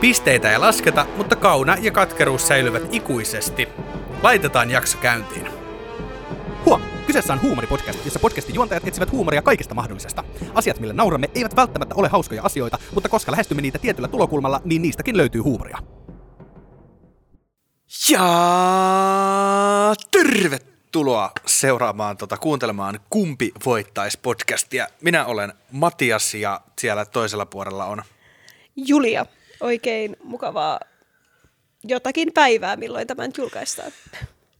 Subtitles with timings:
[0.00, 3.68] Pisteitä ei lasketa, mutta kauna ja katkeruus säilyvät ikuisesti.
[4.22, 5.48] Laitetaan jakso käyntiin.
[6.64, 6.82] Huom!
[7.06, 10.24] Kyseessä on huumoripodcast, jossa podcastin juontajat etsivät huumoria kaikesta mahdollisesta.
[10.54, 14.82] Asiat, millä nauramme, eivät välttämättä ole hauskoja asioita, mutta koska lähestymme niitä tietyllä tulokulmalla, niin
[14.82, 15.78] niistäkin löytyy huumoria.
[18.10, 24.86] Ja tervetuloa seuraamaan, tota, kuuntelemaan Kumpi voittaisi podcastia.
[25.00, 28.02] Minä olen Matias ja siellä toisella puolella on
[28.76, 29.26] Julia,
[29.66, 30.80] oikein mukavaa
[31.84, 33.92] jotakin päivää, milloin tämän julkaistaan.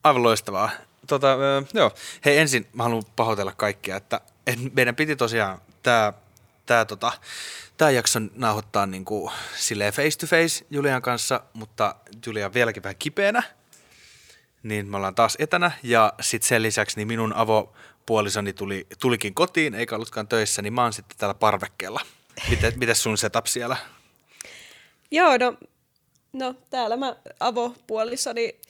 [0.04, 0.70] Aivan loistavaa.
[1.06, 1.36] Tota,
[1.74, 1.92] joo.
[2.24, 6.12] Hei ensin mä haluan pahoitella kaikkia, että et meidän piti tosiaan tämä
[6.66, 7.12] tää, tota,
[7.76, 11.94] tää jakso nauhoittaa niinku silleen face to face Julian kanssa, mutta
[12.26, 13.42] Julia on vieläkin vähän kipeänä,
[14.62, 19.74] niin me ollaan taas etänä ja sitten sen lisäksi niin minun avopuolisoni tuli, tulikin kotiin
[19.74, 22.00] eikä ollutkaan töissä, niin mä oon sitten täällä parvekkeella.
[22.50, 23.76] Miten, miten sun setup siellä?
[25.10, 25.54] Joo, no,
[26.32, 28.60] no täällä mä avopuolissani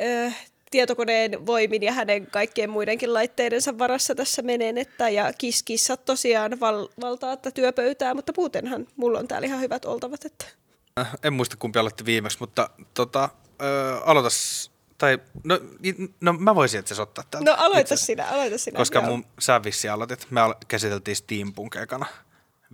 [0.00, 0.30] ö,
[0.70, 6.88] tietokoneen voimin ja hänen kaikkien muidenkin laitteidensa varassa tässä menen, että ja kiskissat tosiaan val,
[7.00, 10.24] valtaa että työpöytää, mutta muutenhan mulla on täällä ihan hyvät oltavat.
[10.24, 10.44] Että.
[11.00, 13.28] Äh, En muista kumpi aloitti viimeksi, mutta tota,
[13.62, 15.60] ö, aloitas, tai no,
[16.20, 17.50] no mä voisin itse asiassa ottaa täältä.
[17.50, 18.76] No aloita itse sinä, aloita sinä.
[18.76, 19.08] Koska joo.
[19.08, 20.26] mun, sä vissi aloitit.
[20.30, 21.76] Me käsiteltiin Steampunk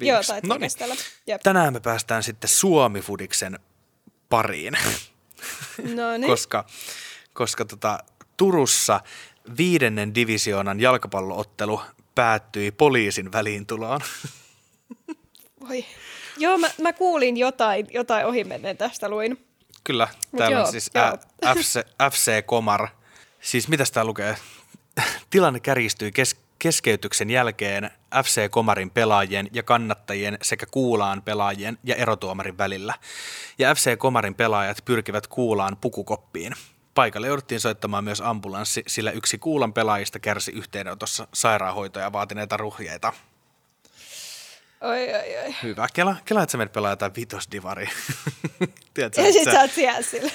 [0.00, 0.78] Joo, viimeksi.
[1.26, 1.42] Jep.
[1.42, 3.58] Tänään me päästään sitten Suomi-fudiksen
[4.28, 4.78] pariin,
[5.94, 6.26] No niin.
[6.30, 6.64] koska,
[7.32, 7.98] koska tota,
[8.36, 9.00] Turussa
[9.56, 11.80] viidennen divisioonan jalkapalloottelu
[12.14, 14.00] päättyi poliisin väliintuloon.
[15.68, 15.84] Voi.
[16.36, 19.44] Joo, mä, mä kuulin jotain, jotain ohimenneen tästä luin.
[19.84, 21.04] Kyllä, täällä on joo, siis joo.
[21.46, 21.80] ä, FC,
[22.12, 22.88] FC Komar.
[23.40, 24.36] Siis mitä tää lukee?
[25.30, 27.90] Tilanne kärjistyi kes, keskeytyksen jälkeen
[28.24, 32.94] FC Komarin pelaajien ja kannattajien sekä Kuulaan pelaajien ja erotuomarin välillä.
[33.58, 36.52] Ja FC Komarin pelaajat pyrkivät Kuulaan pukukoppiin.
[36.94, 43.12] Paikalle jouduttiin soittamaan myös ambulanssi, sillä yksi Kuulan pelaajista kärsi yhteydenotossa sairaanhoitoja vaatineita ruhjeita.
[44.80, 45.54] Oi, oi, oi.
[45.62, 45.88] Hyvä.
[45.94, 47.88] Kela, kela että sä menet pelaa jotain vitosdivari.
[48.94, 50.30] Tiedätkö, Ja sit sä- sä oot siellä sillä.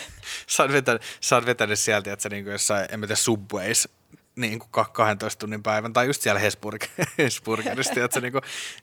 [0.47, 3.89] sä oot vetänyt, sä oot vetänyt sieltä, että sä niin jossain, en mä tiedä, Subways,
[4.35, 6.83] niin kuin 12 tunnin päivän, tai just siellä Hesburg,
[7.17, 8.33] Hesburgerissa, että niin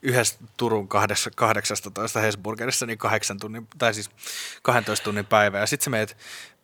[0.03, 4.11] yhdessä Turun kahdessa- 18 Hesburgerissa, niin kahdeksan tunnin, tai siis
[4.63, 6.17] 12 tunnin päivä, ja sit sä meet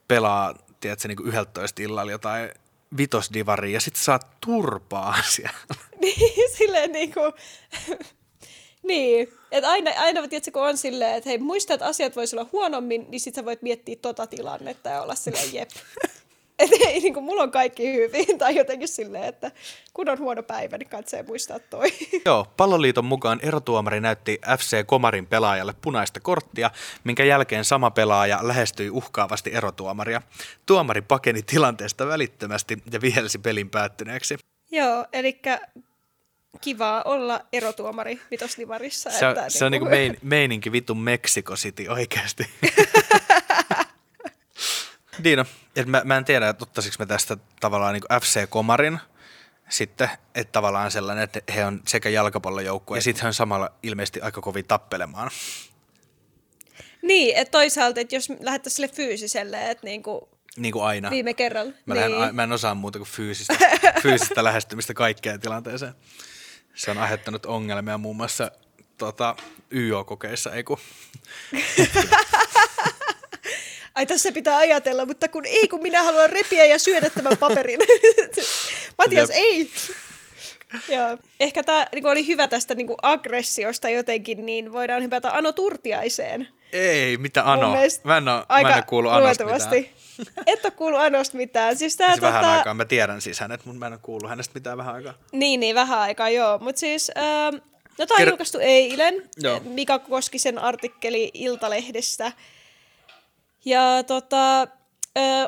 [0.09, 2.51] pelaa, tiedätkö, niin 11 illalla jotain
[2.97, 5.59] vitosdivaria, ja sit saat turpaa siellä.
[6.01, 7.21] Niin, silleen niinku...
[8.83, 12.49] niin, että aina, aina tiedätkö, kun on silleen, että hei, muista, että asiat voisi olla
[12.53, 15.71] huonommin, niin sit sä voit miettiä tota tilannetta ja olla silleen jep.
[16.59, 19.51] Että ei, niin kuin, mulla on kaikki hyvin, tai jotenkin silleen, että
[19.95, 21.89] kun on huono päivä, niin katsoo muistaa toi.
[22.27, 26.71] Joo, palloliiton mukaan erotuomari näytti FC Komarin pelaajalle punaista korttia,
[27.05, 30.23] minkä jälkeen sama pelaaja lähestyi uhkaavasti erotuomaria.
[30.67, 34.37] Tuomari pakeni tilanteesta välittömästi ja vihelsi pelin päättyneeksi.
[34.71, 35.41] Joo, eli
[36.61, 39.11] kivaa olla erotuomari vitoslivarissa.
[39.11, 42.47] Se on, että se on niinku niinku- mein, meininki vittu Mexico City oikeasti.
[45.25, 45.45] Diino,
[45.77, 48.99] et mä, mä en tiedä, että ottaisiko me tästä tavallaan niinku FC Komarin
[49.69, 54.21] sitten, että tavallaan sellainen, että he on sekä jalkapallojoukkue ja sitten he on samalla ilmeisesti
[54.21, 55.31] aika kovin tappelemaan.
[57.03, 61.11] Niin, että toisaalta, että jos lähdettäisiin sille fyysiselle, että niinku Niin kuin aina.
[61.11, 61.73] viime kerralla.
[61.87, 62.11] Mä, niin.
[62.21, 62.35] niin.
[62.35, 63.55] mä en osaa muuta kuin fyysistä,
[64.03, 65.95] fyysistä lähestymistä kaikkeen tilanteeseen.
[66.75, 68.51] Se on aiheuttanut ongelmia muun muassa
[68.99, 69.37] tota,
[69.73, 70.79] YO-kokeissa, ei kun
[73.97, 77.79] Ai tässä pitää ajatella, mutta kun ei, kun minä haluan repiä ja syödä tämän paperin.
[78.99, 79.39] Matias, Jep.
[79.39, 79.71] ei!
[80.89, 81.19] Joo.
[81.41, 86.49] Ehkä tämä niin oli hyvä tästä niin kuin aggressiosta jotenkin, niin voidaan hypätä Ano Turtiaiseen.
[86.73, 87.75] ei, mitä Ano.
[88.05, 89.85] Mä en oo, aika mä en kuullut Anosta mitään.
[90.47, 91.77] Et ole kuullut Anosta mitään.
[91.77, 94.31] Siis tää, Siis vähän tota, aikaa, mä tiedän siis hänet, mutta mä en ole kuullut
[94.31, 95.15] hänestä mitään vähän aikaa.
[95.33, 96.59] Niin, niin, vähän aikaa, joo.
[96.59, 97.55] Mutta siis, ähm,
[97.99, 99.23] no tämä on Ker- julkaistu eilen.
[99.37, 99.61] Joo.
[99.65, 102.33] Mika Koskisen artikkeli Iltalehdestä.
[103.67, 104.69] Ja tota, ö,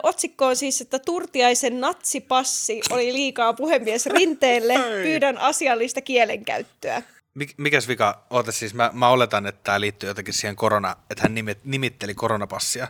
[0.03, 4.75] otsikko on siis, että Turtiaisen natsipassi oli liikaa puhemies Rinteelle.
[5.03, 7.03] Pyydän asiallista kielenkäyttöä.
[7.35, 11.23] Mik, mikäs vika, oota siis, mä, mä oletan, että tämä liittyy jotenkin siihen korona, että
[11.23, 12.89] hän nimet, nimitteli koronapassia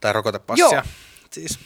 [0.00, 0.66] tai rokotepassia.
[0.66, 0.82] Joo.
[1.30, 1.58] Siis.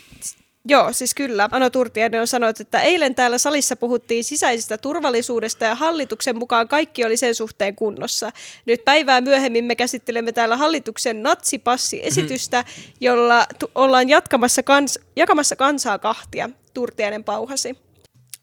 [0.68, 1.48] Joo, siis kyllä.
[1.52, 7.04] Ano Turtiainen on sanonut, että eilen täällä salissa puhuttiin sisäisestä turvallisuudesta ja hallituksen mukaan kaikki
[7.04, 8.32] oli sen suhteen kunnossa.
[8.66, 12.64] Nyt päivää myöhemmin me käsittelemme täällä hallituksen natsipassiesitystä,
[13.00, 17.76] jolla tu- ollaan jatkamassa kans- jakamassa kansaa kahtia, Turtiainen pauhasi.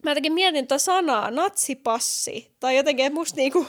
[0.03, 3.67] Mä jotenkin mietin tuota sanaa, natsipassi, tai jotenkin, että musta niinku...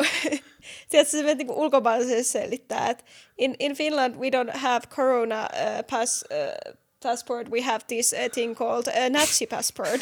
[0.88, 3.04] Tiedätkö, se niinku ulkomaalaiselle selittää, että
[3.38, 8.28] in, in Finland we don't have corona uh, pass, uh, passport, we have this uh,
[8.32, 10.00] thing called uh, Nazi passport.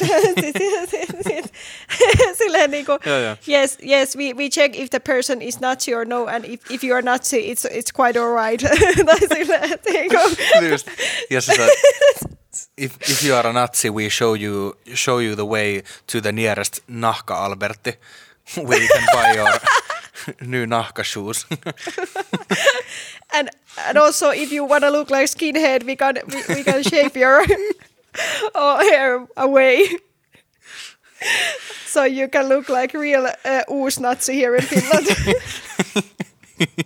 [2.37, 3.35] Silleen niinku, Joo, joo.
[3.45, 6.83] yes, yes, we, we check if the person is Nazi or no, and if, if
[6.83, 8.59] you are Nazi, it's, it's quite alright.
[8.59, 10.17] tai silleen, niinku,
[10.69, 10.89] Just,
[11.29, 11.69] sä saat,
[12.77, 16.31] if, if you are a Nazi, we show you, show you the way to the
[16.31, 17.93] nearest nahka Alberti,
[18.55, 19.53] where you can buy your
[20.41, 21.45] new nahka shoes.
[23.33, 23.49] And
[23.87, 27.15] and also if you want to look like skinhead, we can we, we can shave
[27.15, 27.45] your
[28.55, 29.87] uh, hair away.
[31.85, 33.63] so you can look like real uh,
[33.99, 35.07] Nazi here in Finland.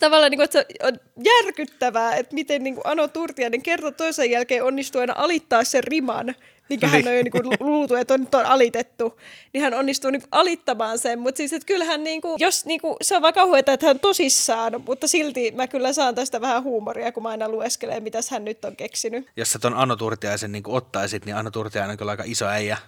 [0.00, 4.30] Tavallaan niin kuin, että se on järkyttävää, että miten niin kuin Ano Turtiainen kerta toisen
[4.30, 6.34] jälkeen onnistuu aina alittaa sen riman,
[6.68, 9.20] mikä hän on jo niin kuin luultu, että on, nyt on alitettu,
[9.52, 11.18] niin hän onnistuu niin kuin alittamaan sen.
[11.18, 13.96] Mutta siis, että kyllähän, niin kuin, jos niin kuin, se on vaan kauheata, että hän
[13.96, 18.18] on tosissaan, mutta silti mä kyllä saan tästä vähän huumoria, kun mä aina lueskelen, mitä
[18.30, 19.28] hän nyt on keksinyt.
[19.36, 22.78] Jos sä ton Anno Turtiaisen niin ottaisit, niin Anno Turtiainen on kyllä aika iso äijä.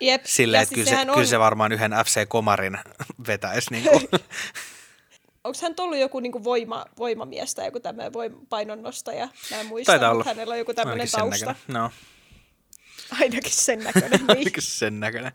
[0.00, 0.24] Jep.
[0.24, 2.78] Silleen, että siis kyllä, se, sehän kyllä se varmaan yhden FC Komarin
[3.26, 3.70] vetäisi.
[3.70, 4.08] Niin kuin.
[5.44, 9.28] Onko hän ollut joku niinku voima, voimamies tai joku tämmöinen voim, painonnostaja?
[9.50, 10.24] Mä en muista, Taitaa olla.
[10.24, 11.46] hänellä on joku tämmöinen tausta.
[11.46, 11.56] näköinen.
[11.68, 11.90] No,
[13.20, 14.10] Ainakin sen näköinen.
[14.10, 14.30] Niin.
[14.30, 15.32] ainakin sen näköinen.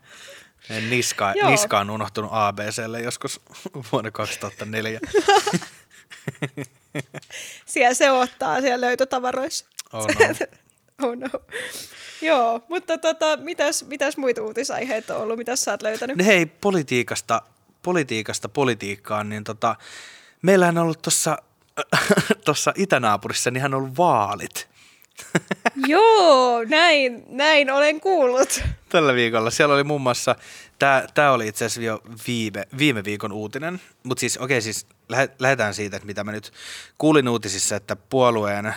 [0.90, 3.40] Niska, niska on unohtunut ABClle joskus
[3.92, 5.00] vuonna 2004.
[7.66, 9.66] Siellä se ottaa siellä löytötavaroissa.
[9.92, 10.14] Oh no.
[11.08, 11.28] oh no.
[12.22, 15.38] Joo, mutta tota, mitäs, mitäs muita uutisaiheita on ollut?
[15.38, 16.16] Mitäs sä oot löytänyt?
[16.16, 17.42] No hei, politiikasta,
[17.82, 19.76] politiikasta politiikkaan, niin tota,
[20.42, 21.38] meillähän on ollut tuossa
[22.44, 24.68] tossa itänaapurissa, niin hän on ollut vaalit
[25.86, 28.62] Joo, näin, näin olen kuullut.
[28.88, 29.50] tällä viikolla.
[29.50, 30.36] Siellä oli muun muassa,
[31.14, 35.74] tämä oli itse asiassa jo viime, viime viikon uutinen, mutta siis okei, siis lähe- lähdetään
[35.74, 36.52] siitä, että mitä mä nyt
[36.98, 38.74] kuulin uutisissa, että puolueen,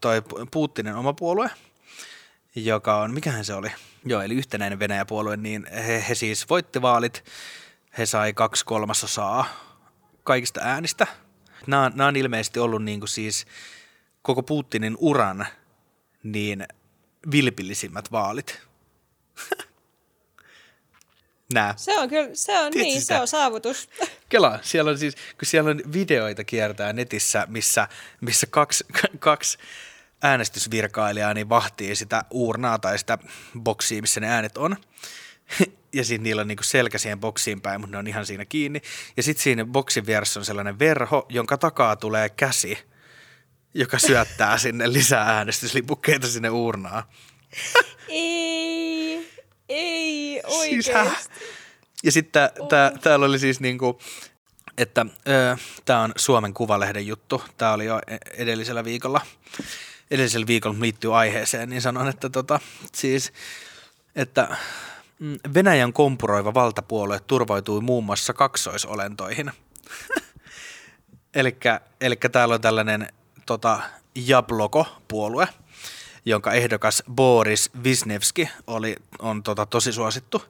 [0.00, 1.50] toi Putinin oma puolue,
[2.56, 3.72] joka on, mikähän se oli?
[4.04, 7.24] Joo, eli yhtenäinen Venäjä-puolue, niin he, he siis voitti vaalit,
[7.98, 9.46] he sai kaksi kolmasosaa
[10.24, 11.06] kaikista äänistä.
[11.66, 13.46] Nämä, nämä on ilmeisesti ollut niin kuin siis
[14.22, 15.46] koko Putinin uran
[16.22, 16.66] niin
[17.30, 18.60] vilpillisimmät vaalit.
[21.54, 21.74] Nää.
[21.76, 23.14] Se on kyllä, se on Tiedätkö niin, sitä?
[23.14, 23.88] se on saavutus.
[24.28, 27.88] Kela, siellä on siis, kun siellä on videoita kiertää netissä, missä,
[28.20, 28.84] missä kaksi,
[29.18, 29.58] kaksi
[30.22, 33.18] äänestysvirkailijaa niin vahtii sitä uurnaa tai sitä
[33.60, 34.76] boksia, missä ne äänet on.
[35.94, 38.82] Ja sitten niillä on niinku selkä siihen boksiin päin, mutta ne on ihan siinä kiinni.
[39.16, 42.78] Ja sitten siinä boksin vieressä on sellainen verho, jonka takaa tulee käsi,
[43.74, 47.02] joka syöttää sinne lisää äänestyslipukkeita sinne uurnaan.
[48.08, 49.30] ei,
[49.68, 50.92] ei, Siis oikeesti.
[50.92, 51.28] häh?
[52.04, 54.00] Ja sitten tää, täällä oli siis niinku,
[54.78, 55.06] että
[55.84, 57.42] tämä on Suomen Kuvalehden juttu.
[57.58, 59.20] Tämä oli jo e- edellisellä viikolla.
[60.10, 62.60] Edellisellä viikolla liittyy aiheeseen, niin sanon, että tota,
[62.94, 63.32] siis,
[64.16, 64.56] että
[65.54, 69.52] Venäjän kompuroiva valtapuolue turvautui muun muassa kaksoisolentoihin.
[72.00, 73.08] Eli täällä on tällainen
[73.46, 73.80] tota,
[74.14, 75.48] Jabloko-puolue,
[76.24, 80.42] jonka ehdokas Boris Wisniewski oli, on tota, tosi suosittu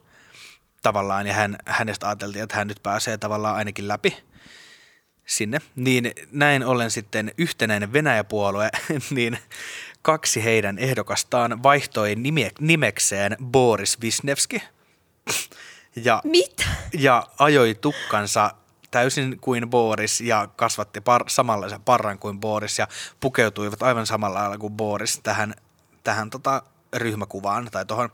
[0.83, 4.17] tavallaan, ja hän, hänestä ajateltiin, että hän nyt pääsee tavallaan ainakin läpi
[5.26, 5.59] sinne.
[5.76, 8.71] Niin näin ollen sitten yhtenäinen Venäjä-puolue,
[9.11, 9.38] niin
[10.02, 14.62] kaksi heidän ehdokastaan vaihtoi nime, nimekseen Boris Wisniewski
[15.97, 16.64] ja, Mitä?
[16.92, 18.50] ja ajoi tukkansa
[18.90, 22.88] täysin kuin Boris ja kasvatti par, samanlaisen parran kuin Boris ja
[23.21, 25.54] pukeutuivat aivan samalla lailla kuin Boris tähän,
[26.04, 26.62] tähän tota
[26.97, 28.12] ryhmäkuvaan tai tuohon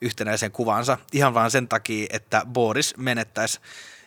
[0.00, 3.60] yhtenäiseen kuvaansa ihan vaan sen takia, että Boris menettäisi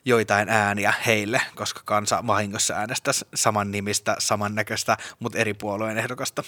[0.06, 6.44] joitain ääniä heille, koska kansa vahingossa äänestäisi saman nimistä, samannäköistä, mutta eri puolueen ehdokasta.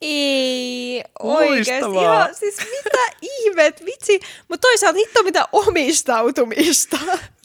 [0.00, 1.02] Ei.
[1.22, 2.02] Loistavaa.
[2.02, 4.20] Ihan, siis mitä ihmet, vitsi.
[4.48, 6.98] Mutta toisaalta hitto mitä omistautumista.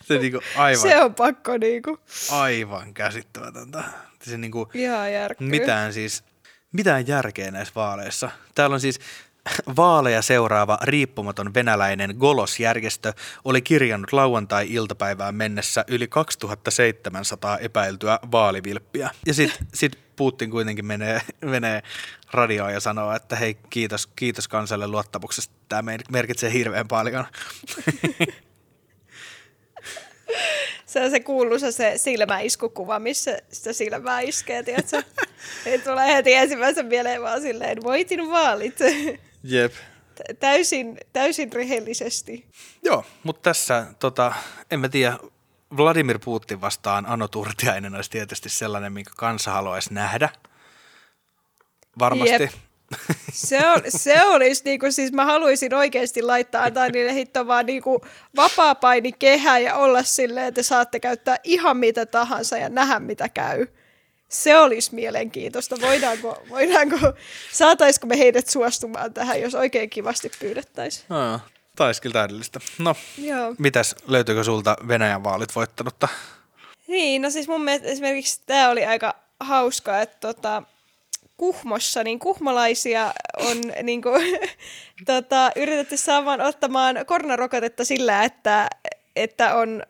[0.03, 1.99] Se niinku aivan, Se on pakko niinku.
[2.31, 3.83] aivan käsittämätöntä.
[4.23, 5.47] Se niinku, Ihan järkyy.
[5.47, 6.23] mitään siis,
[6.71, 8.29] mitään järkeä näissä vaaleissa.
[8.55, 8.99] Täällä on siis,
[9.75, 19.09] Vaaleja seuraava riippumaton venäläinen Golos-järjestö oli kirjannut lauantai-iltapäivään mennessä yli 2700 epäiltyä vaalivilppiä.
[19.25, 21.83] Ja sitten sit Putin kuitenkin menee, menee
[22.31, 27.25] radioon ja sanoo, että hei kiitos, kiitos kansalle luottamuksesta, tämä merkitsee hirveän paljon.
[30.85, 35.03] se on se kuuluisa se silmäiskukuva, missä sitä silmää iskee, tiedätkö?
[35.65, 38.79] Ei tulee heti ensimmäisen mieleen vaan silleen, voitin vaalit.
[39.47, 39.73] Jep.
[40.39, 42.47] Täysin, täysin rehellisesti.
[42.83, 44.33] Joo, mutta tässä, tota,
[44.71, 45.17] en mä tiedä,
[45.77, 50.29] Vladimir Putin vastaan Ano Turtiainen olisi tietysti sellainen, minkä kansa haluaisi nähdä.
[51.99, 52.43] Varmasti.
[52.43, 52.51] Jep.
[53.31, 58.01] Se, on, se olisi, niinku, siis mä haluaisin oikeasti laittaa, antaa niille hitto vaan niinku
[58.35, 59.11] vapaa paini
[59.63, 63.67] ja olla silleen, että saatte käyttää ihan mitä tahansa ja nähdä mitä käy.
[64.29, 65.75] Se olisi mielenkiintoista.
[65.81, 66.97] Voidaanko, voidaanko
[67.51, 71.05] saataisiko me heidät suostumaan tähän, jos oikein kivasti pyydettäisiin?
[71.09, 71.39] No,
[71.75, 72.59] taisi kyllä täydellistä.
[72.79, 73.55] No, Joo.
[73.57, 76.07] mitäs, löytyykö sulta Venäjän vaalit voittanutta?
[76.87, 80.63] Niin, no siis mun mielestä esimerkiksi tämä oli aika hauska, että tota,
[81.37, 84.39] Kuhmossa, niin kuhmolaisia on niin kuin,
[85.05, 88.69] tota, yritetty saamaan ottamaan koronarokotetta sillä, että,
[89.15, 89.83] että on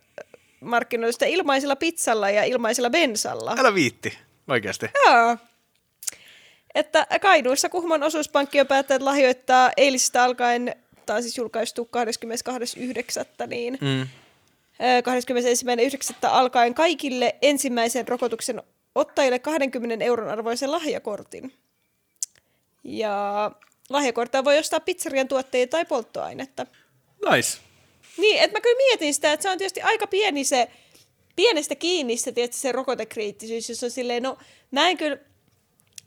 [0.65, 3.55] markkinoitu sitä ilmaisella pizzalla ja ilmaisella bensalla.
[3.59, 4.17] Älä viitti,
[4.47, 4.85] oikeasti.
[5.05, 5.37] Joo.
[6.75, 11.89] Että Kainuussa Kuhmon osuuspankki on päättänyt lahjoittaa eilisestä alkaen, tämä on siis julkaistu
[13.41, 13.47] 22.9.
[13.47, 14.07] niin mm.
[16.11, 16.15] 21.9.
[16.29, 18.61] alkaen kaikille ensimmäisen rokotuksen
[18.95, 21.53] ottajille 20 euron arvoisen lahjakortin.
[22.83, 23.51] Ja
[23.89, 26.65] lahjakorttia voi ostaa pizzerian tuotteita tai polttoainetta.
[27.31, 27.57] Nice.
[28.17, 30.67] Niin, että mä kyllä mietin sitä, että se on tietysti aika pieni se,
[31.35, 34.37] pienestä kiinni se, tietysti se rokotekriittisyys, jos on silleen, no
[34.71, 35.17] mä en kyllä,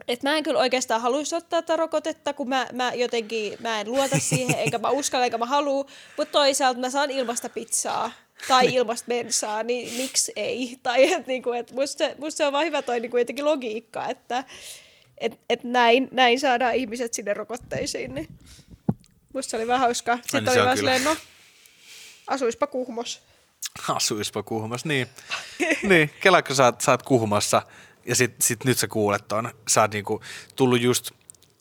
[0.09, 3.91] että mä en kyllä oikeastaan haluaisi ottaa tätä rokotetta, kun mä, mä jotenkin, mä en
[3.91, 5.87] luota siihen, enkä mä uskalla, enkä mä halua,
[6.17, 8.12] mutta toisaalta mä saan ilmasta pizzaa
[8.49, 10.77] tai ilmasta bensaa, niin miksi ei?
[10.83, 13.21] Tai et, niin kuin, et musta, se, musta se on vaan hyvä toi niin kuin
[13.21, 14.45] jotenkin logiikka, että
[15.19, 18.15] et, et näin, näin saadaan ihmiset sinne rokotteisiin.
[18.15, 18.29] Niin.
[19.35, 20.17] Musta se oli vähän hauskaa.
[20.17, 21.17] Sitten niin oli vaan silleen, no,
[22.28, 23.23] asuispa Kuhmos.
[23.97, 25.08] Asuispa Kuhmos, niin.
[25.88, 27.62] niin, kelaatko sä, sä oot Kuhmassa
[28.06, 30.20] ja sit, sit nyt sä kuulet ton, sä oot niinku
[30.56, 31.11] tullut just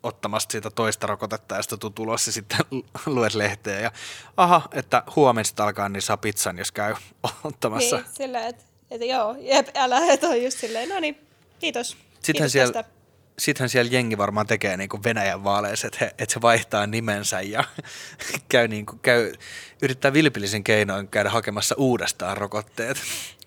[0.04, 2.60] ottamasta sitä toista rokotetta ja sitten tulos ja sitten
[3.06, 3.92] luet lehteä ja
[4.38, 6.96] aha, että huomenna alkaa niin saa pizzan, jos käy
[7.44, 7.96] ottamassa.
[7.96, 11.28] Niin, sillä, että, että joo, jep, älä, että on just silleen, no niin,
[11.60, 11.88] kiitos.
[11.90, 12.97] Sittenhän kiitos siellä, tästä.
[13.42, 17.42] Sittenhän siellä jengi varmaan tekee niin kuin Venäjän vaaleissa, että, he, että se vaihtaa nimensä
[17.42, 17.64] ja
[18.50, 19.34] käy, niin kuin, käy,
[19.82, 22.98] yrittää vilpillisen keinoin käydä hakemassa uudestaan rokotteet.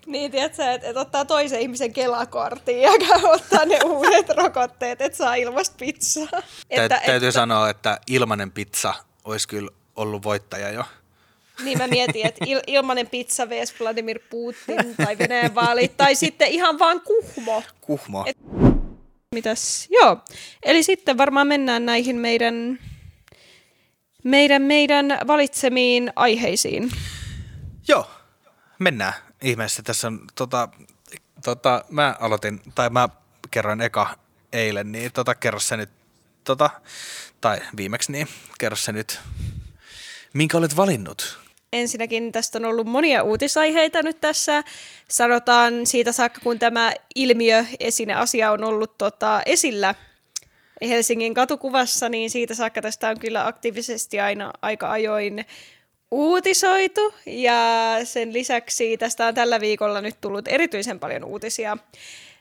[0.05, 5.17] Niin, tiedätkö, että, että ottaa toisen ihmisen kelakortin ja käy ottaa ne uudet rokotteet, että
[5.17, 6.27] saa ilmasta pizzaa.
[6.29, 7.31] Tä, että, täytyy että...
[7.31, 8.93] sanoa, että ilmanen pizza
[9.25, 10.83] olisi kyllä ollut voittaja jo.
[11.63, 13.79] Niin mä mietin, että il, ilmanen pizza vs.
[13.79, 17.63] Vladimir Putin tai Venäjän vaalit tai sitten ihan vaan kuhmo.
[17.81, 18.23] Kuhmo.
[18.27, 18.37] Et,
[19.35, 19.87] mitäs?
[19.89, 20.17] Joo.
[20.63, 22.79] Eli sitten varmaan mennään näihin meidän,
[24.23, 26.91] meidän, meidän valitsemiin aiheisiin.
[27.87, 28.11] Joo,
[28.79, 29.83] mennään ihmeessä.
[29.83, 30.69] Tässä on, tota,
[31.43, 33.09] tota, mä aloitin, tai mä
[33.51, 34.17] kerroin eka
[34.53, 35.89] eilen, niin tota, kerro se nyt,
[36.43, 36.69] tota,
[37.41, 38.27] tai viimeksi niin,
[38.59, 39.19] kerro se nyt,
[40.33, 41.39] minkä olet valinnut?
[41.73, 44.63] Ensinnäkin tästä on ollut monia uutisaiheita nyt tässä.
[45.07, 47.65] Sanotaan siitä saakka, kun tämä ilmiö
[48.15, 49.95] asia on ollut tota, esillä
[50.81, 55.45] Helsingin katukuvassa, niin siitä saakka tästä on kyllä aktiivisesti aina aika ajoin
[56.11, 57.61] uutisoitu ja
[58.03, 61.77] sen lisäksi tästä on tällä viikolla nyt tullut erityisen paljon uutisia.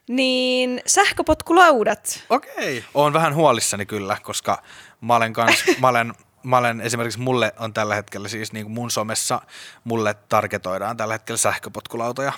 [0.09, 2.25] Niin sähköpotkulaudat.
[2.31, 2.79] Okei.
[2.79, 2.83] Okay.
[2.95, 4.63] Olen vähän huolissani kyllä, koska
[5.01, 8.73] mä olen, kans, mä olen, mä olen esimerkiksi mulle on tällä hetkellä siis niin kuin
[8.73, 9.43] mun somessa,
[9.85, 12.33] mulle targetoidaan tällä hetkellä sähköpotkulautoja.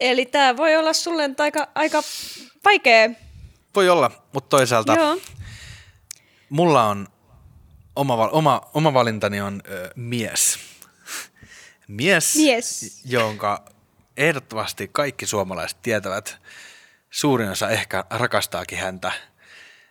[0.00, 2.02] Eli tämä voi olla sulle aika, aika
[2.64, 3.10] vaikea.
[3.74, 5.18] Voi olla, mutta toisaalta Joo.
[6.48, 7.08] mulla on
[7.96, 10.58] oma, oma, oma valintani on ö, mies.
[11.88, 12.36] mies.
[12.36, 13.00] Mies.
[13.04, 13.64] Jonka
[14.16, 16.38] ehdottomasti kaikki suomalaiset tietävät.
[17.10, 19.12] Suurin osa ehkä rakastaakin häntä.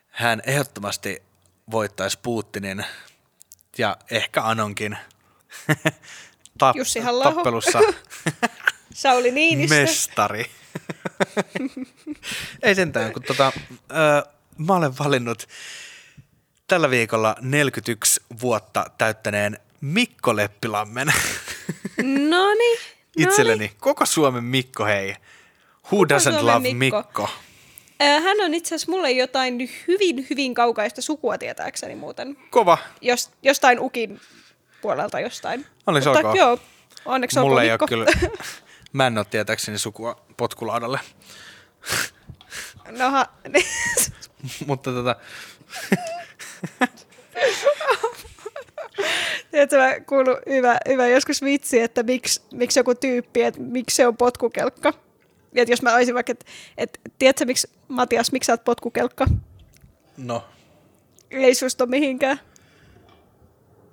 [0.08, 1.24] Hän ehdottomasti
[1.72, 2.86] voittaisi Putinin
[3.78, 4.98] ja ehkä Anonkin
[6.64, 7.80] Tap- Jussi tappelussa.
[8.94, 9.76] Sauli Niinistö.
[9.76, 10.52] Mestari.
[12.64, 13.52] Ei sentään, kun tota,
[13.92, 15.48] ö, mä olen valinnut
[16.68, 21.14] tällä viikolla 41 vuotta täyttäneen Mikko Leppilammen.
[22.30, 22.48] No
[23.18, 23.72] Itselleni.
[23.80, 25.10] Koko Suomen Mikko, hei.
[25.10, 25.20] Who
[25.90, 26.98] Koko doesn't Suomen love Mikko?
[26.98, 27.30] Mikko?
[28.00, 32.38] Hän on itse asiassa mulle jotain hyvin, hyvin kaukaista sukua tietääkseni muuten.
[32.50, 32.78] Kova.
[33.02, 34.20] Jos, jostain ukin
[34.82, 35.66] puolelta jostain.
[35.88, 36.38] Onneksi Mutta olkoon.
[36.38, 36.60] joo,
[37.06, 38.06] onneksi Mulle ei ole kyllä,
[38.94, 41.00] mä en ole tietääkseni sukua potkulaudalle.
[42.92, 43.26] Noha,
[44.68, 45.16] Mutta tota,
[49.52, 54.08] Tiedätkö, mä kuulun hyvä, hyvä joskus vitsi, että miksi, miksi joku tyyppi, että miksi se
[54.08, 54.94] on potkukelkka.
[55.62, 56.46] Että jos mä olisin vaikka, että,
[56.78, 59.26] että tiedätkö miksi, Matias, miksi sä oot potkukelkka?
[60.18, 60.44] no.
[61.32, 62.40] Ei susta mihinkään.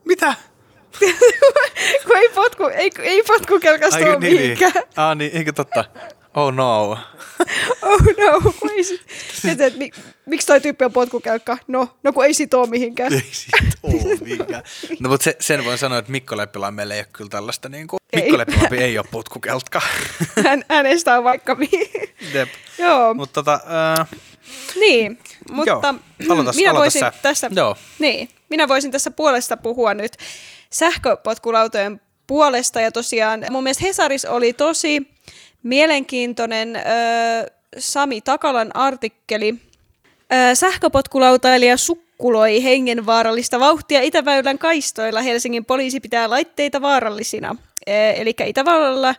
[0.04, 0.34] Mitä?
[2.06, 4.72] kun ei, potku, ei, ei potkukelkasta ole niin, mihinkään.
[4.74, 4.84] niin.
[4.96, 5.84] Ah niin, eikö totta?
[6.34, 6.98] Oh no.
[7.82, 9.00] Oh no, kun ei sit,
[9.60, 9.90] että mi,
[10.26, 11.58] miksi toi tyyppi on potkukelkka?
[11.68, 13.12] No, no kun ei sit ole mihinkään.
[13.12, 14.62] Ei siitä oo mihinkään.
[15.00, 17.98] No mutta se, sen voin sanoa, että Mikko Leppilammelle ei ole kyllä tällaista niin kuin,
[18.12, 18.22] Ei.
[18.22, 19.82] Mikko Leppilampi ei ole potkukeltka.
[20.44, 21.88] Hän, hänestä on vaikka mihin.
[22.34, 22.48] Jep.
[22.78, 23.60] Joo, Mutta tota,
[24.00, 24.08] äh,
[24.80, 25.18] niin.
[25.50, 25.82] Mutta Joo.
[26.28, 27.12] Aloitas- minä voisin sä.
[27.22, 27.76] tässä, Joo.
[27.98, 30.16] niin, minä voisin tässä puolesta puhua nyt
[30.70, 32.80] sähköpotkulautojen puolesta.
[32.80, 35.13] Ja tosiaan mun mielestä Hesaris oli tosi
[35.64, 36.80] mielenkiintoinen ö,
[37.78, 39.54] Sami Takalan artikkeli.
[40.32, 45.22] Ö, sähköpotkulautailija sukkuloi hengenvaarallista vauhtia Itäväylän kaistoilla.
[45.22, 47.56] Helsingin poliisi pitää laitteita vaarallisina.
[47.86, 49.14] Eli Itävallalla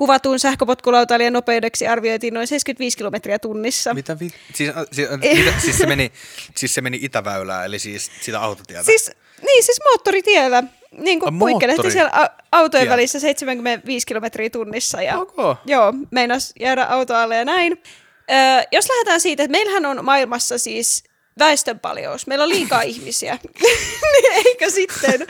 [0.00, 3.94] kuvatun sähköpotkulautailijan nopeudeksi arvioitiin noin 75 kilometriä tunnissa.
[3.94, 4.30] mitä vi...
[4.54, 6.12] Siis, siis, mitä, siis, se meni,
[6.56, 8.82] siis se meni Itäväylään, eli siis sitä autotietä.
[8.84, 9.10] Siis,
[9.42, 10.62] niin, siis moottoritiellä.
[10.90, 12.92] Niin kuin puikkelehti siellä autojen tie.
[12.92, 15.02] välissä 75 kilometriä tunnissa.
[15.02, 15.58] Ja, Ok.
[15.66, 17.82] Joo, meinas jäädä auto alle ja näin.
[18.30, 21.04] Öö, jos lähdetään siitä, että meillähän on maailmassa siis
[21.38, 22.26] väestönpaljous.
[22.26, 23.38] Meillä on liikaa ihmisiä.
[24.12, 25.26] Niin Eikä sitten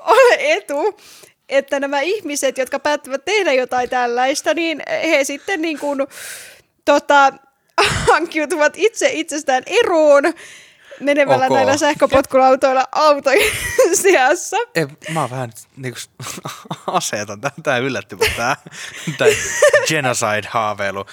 [0.00, 0.98] ole etu,
[1.48, 5.98] että nämä ihmiset, jotka päättävät tehdä jotain tällaista, niin he sitten niin kuin,
[6.84, 7.32] tota,
[8.12, 10.24] hankkiutuvat itse itsestään eroon
[11.02, 11.52] menemällä Ok.
[11.52, 13.52] näillä sähköpotkulautoilla autojen
[14.02, 14.56] seassa.
[14.74, 15.98] Ei, mä oon vähän niinku
[16.86, 17.40] aseeton.
[17.40, 18.56] Tää, tää yllätti mut tää,
[19.18, 19.28] tää
[19.88, 21.06] genocide-haaveilu.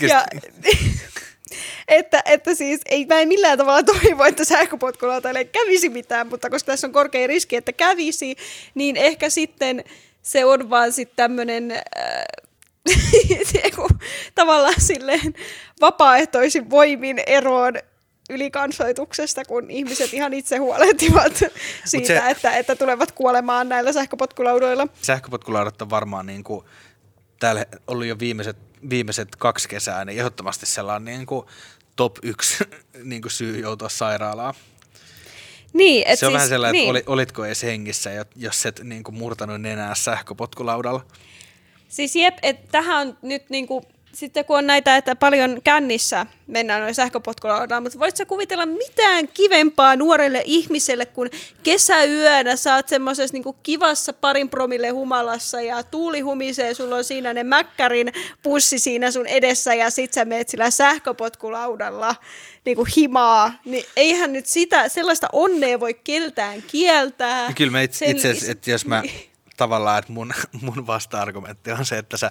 [0.00, 0.24] Ja,
[1.88, 6.66] että, että siis ei mä en millään tavalla toivo, että sähköpotkulautoille kävisi mitään, mutta koska
[6.66, 8.36] tässä on korkea riski, että kävisi,
[8.74, 9.84] niin ehkä sitten
[10.22, 11.82] se on vaan sitten tämmöinen äh,
[14.34, 15.34] tavallaan silleen
[15.80, 17.74] vapaaehtoisin voimin eroon
[18.30, 21.32] ylikansoituksesta, kun ihmiset ihan itse huolehtivat
[21.84, 24.88] siitä, se- että, että tulevat kuolemaan näillä sähköpotkulaudoilla.
[25.02, 26.64] Sähköpotkulaudat on varmaan niinku,
[27.40, 28.56] täällä ollut jo viimeiset,
[28.90, 31.46] viimeiset kaksi kesää, niin ehdottomasti sellainen niinku
[31.96, 32.64] top yksi
[33.04, 34.54] niinku syy joutua sairaalaan.
[35.72, 36.96] Niin, et se on siis, vähän sellainen, niin.
[36.96, 41.06] että oli, olitko edes hengissä, jo- jos et niinku murtanut nenää sähköpotkulaudalla.
[41.88, 43.84] Siis jep, että tähän on nyt niinku,
[44.16, 49.96] sitten kun on näitä, että paljon kännissä mennään noin sähköpotkulaudalla, mutta voitko kuvitella mitään kivempaa
[49.96, 51.30] nuorelle ihmiselle, kun
[51.62, 52.56] kesäyönä?
[52.56, 57.44] Sä oot semmoisessa niinku kivassa parin promille humalassa ja tuuli humisee, sulla on siinä ne
[57.44, 62.14] mäkkärin pussi siinä sun edessä ja sit sä meet sillä sähköpotkulaudalla
[62.64, 67.52] niinku himaa, niin eihän nyt sitä, sellaista onnea voi keltään kieltää.
[67.52, 69.02] Kyllä mä itse, asiassa, että jos mä
[69.56, 72.30] tavallaan, että mun, mun vasta-argumentti on se, että sä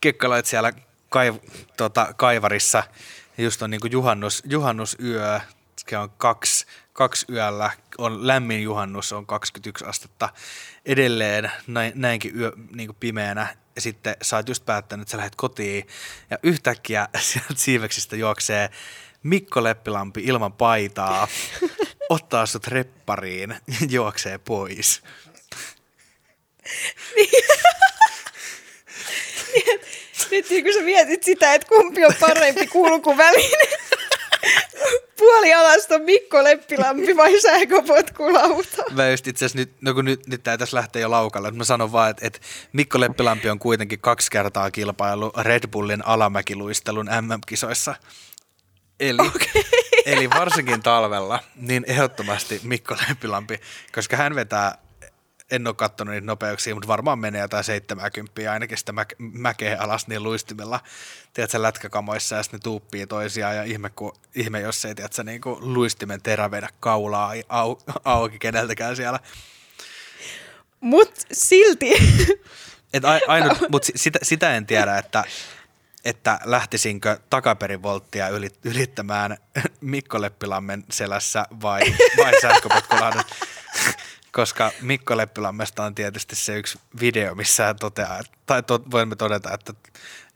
[0.00, 0.72] kekkaloit siellä
[1.14, 1.36] kaiv,
[1.76, 2.82] tota, kaivarissa,
[3.38, 5.40] just on niinku juhannus, juhannusyö,
[5.88, 10.28] se on kaksi, kaksi yöllä, on lämmin juhannus, on 21 astetta
[10.86, 11.52] edelleen.
[11.66, 15.86] Näin, näinkin yö niinku pimeänä, ja sitten sä oot just päättänyt, että sä lähdet kotiin,
[16.30, 18.70] ja yhtäkkiä sieltä siiveksistä juoksee
[19.22, 21.28] Mikko Leppilampi ilman paitaa,
[22.08, 25.02] ottaa sut reppariin ja juoksee pois.
[30.34, 33.68] Nyt niin kun sä mietit sitä, että kumpi on parempi kulkuväline,
[35.18, 38.82] puolialasta Mikko Leppilampi vai sähköpotkulauta?
[38.90, 41.64] Mä just itse nyt, no kun nyt, nyt tää tässä lähtee jo laukalle, että mä
[41.64, 42.38] sanon vaan, että, että
[42.72, 47.94] Mikko Leppilampi on kuitenkin kaksi kertaa kilpailu Red Bullin alamäkiluistelun MM-kisoissa.
[49.00, 49.62] Eli, okay.
[50.04, 53.60] eli varsinkin talvella, niin ehdottomasti Mikko Leppilampi,
[53.92, 54.78] koska hän vetää,
[55.50, 60.06] en ole katsonut niitä nopeuksia, mutta varmaan menee jotain 70 ainakin sitä mä, mäkeä alas
[60.06, 60.80] niin luistimella,
[61.34, 65.40] tiedätkö, lätkäkamoissa ja sitten ne tuuppii toisiaan ja ihme, kun, ihme jos ei, tiedätkö, niin
[65.40, 69.20] kuin luistimen terä vedä kaulaa au, auki keneltäkään siellä.
[70.80, 71.94] Mut silti.
[72.94, 75.24] Et a, ainut, mutta sitä, sitä en tiedä, että,
[76.04, 79.36] että lähtisinkö takaperin volttia ylit, ylittämään
[79.80, 81.80] Mikko Leppilammen selässä vai,
[82.16, 83.24] vai sähköpotkulaudan.
[84.34, 89.54] Koska Mikko Leppilammesta on tietysti se yksi video, missä hän toteaa, tai to, voimme todeta,
[89.54, 89.74] että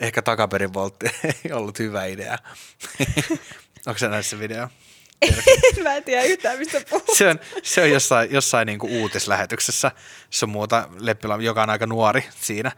[0.01, 1.07] ehkä takaperin voltti
[1.45, 2.39] ei ollut hyvä idea.
[3.87, 4.69] Onko se näissä video?
[5.83, 7.17] Mä en tiedä yhtään, mistä puhuu.
[7.17, 9.91] Se on, se on jossain, jossain niin kuin uutislähetyksessä.
[10.31, 12.73] Se on muuta, Leppilä, joka on aika nuori siinä.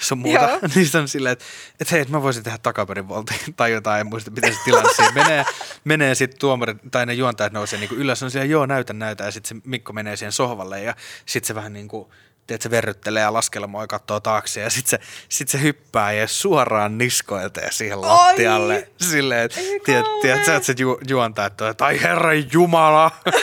[0.00, 0.40] Se on muuta.
[0.40, 0.60] Joo.
[0.74, 1.44] Niin se on silleen, että,
[1.80, 4.90] että hei, että mä voisin tehdä takaperin voltin tai jotain, en muista, miten se tilanne
[4.96, 5.44] siinä menee.
[5.84, 9.24] Menee sitten tuomarit, tai ne juontajat nousee niin kuin ylös, on siellä, joo, näytä, näytä,
[9.24, 10.94] ja sitten se Mikko menee siihen sohvalle, ja
[11.26, 12.08] sitten se vähän niin kuin,
[12.46, 16.28] tiedät, se verryttelee ja laskelmoi ja katsoo taakse, ja sitten se, sit se hyppää ja
[16.28, 18.88] suoraan niskoilteen siihen lattialle.
[19.00, 20.22] Silleen, että tiedät, kauhea.
[20.22, 23.10] tiedät, sä, että se ju, juontaa, että ai herran jumala.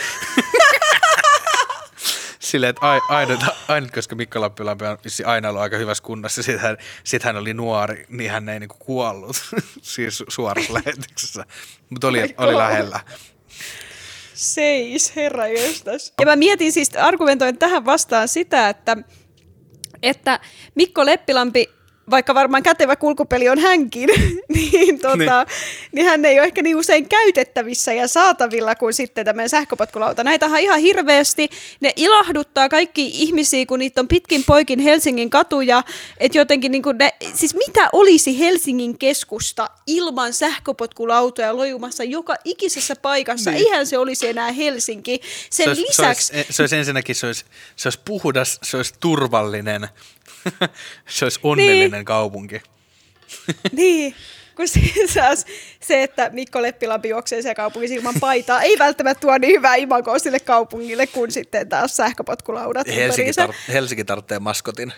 [2.40, 6.62] Silleen, että ai- ainut, ainut, koska Mikko Lappilampi on aina ollut aika hyvässä kunnossa, sit
[6.62, 9.36] hän, sit hän oli nuori, niin hän ei niinku kuollut
[9.82, 11.46] siis su- suorassa lähetyksessä,
[11.90, 13.00] mutta oli, oli lähellä.
[14.34, 16.14] Seis, herra jestas.
[16.20, 18.98] Ja mä mietin siis, argumentoin tähän vastaan sitä, että,
[20.04, 20.40] että
[20.76, 21.70] Mikko Leppilampi,
[22.10, 24.10] vaikka varmaan kätevä kulkupeli on hänkin,
[24.56, 25.30] niin, tota, niin.
[25.92, 30.24] niin hän ei ole ehkä niin usein käytettävissä ja saatavilla kuin sitten tämmöinen sähköpotkulauta.
[30.24, 31.50] Näitä on ihan hirveästi.
[31.80, 35.84] Ne ilahduttaa kaikki ihmisiä, kun niitä on pitkin poikin Helsingin katuja.
[36.18, 42.96] Että jotenkin niin kuin ne, siis mitä olisi Helsingin keskusta ilman sähköpotkulautoja lojumassa joka ikisessä
[42.96, 43.52] paikassa?
[43.52, 43.66] Niin.
[43.66, 45.22] Eihän se olisi enää Helsinki.
[45.50, 46.26] Sen se, olisi, lisäksi...
[46.26, 49.90] Se olisi, se olisi ensinnäkin, se olisi, se olisi puhdas, se olisi turvallinen,
[51.08, 52.06] se olisi onnellinen niin.
[52.06, 52.62] kaupunki.
[53.72, 54.16] Niin,
[54.56, 55.14] kun siis
[55.80, 60.20] se, että Mikko Leppilampi juoksee siellä kaupungissa ilman paitaa, ei välttämättä tuo niin hyvää imagoa
[60.20, 64.94] sille kaupungille kuin sitten taas sähköpotkulaudat Helsinki, tar- Helsinki tarvitsee maskotin.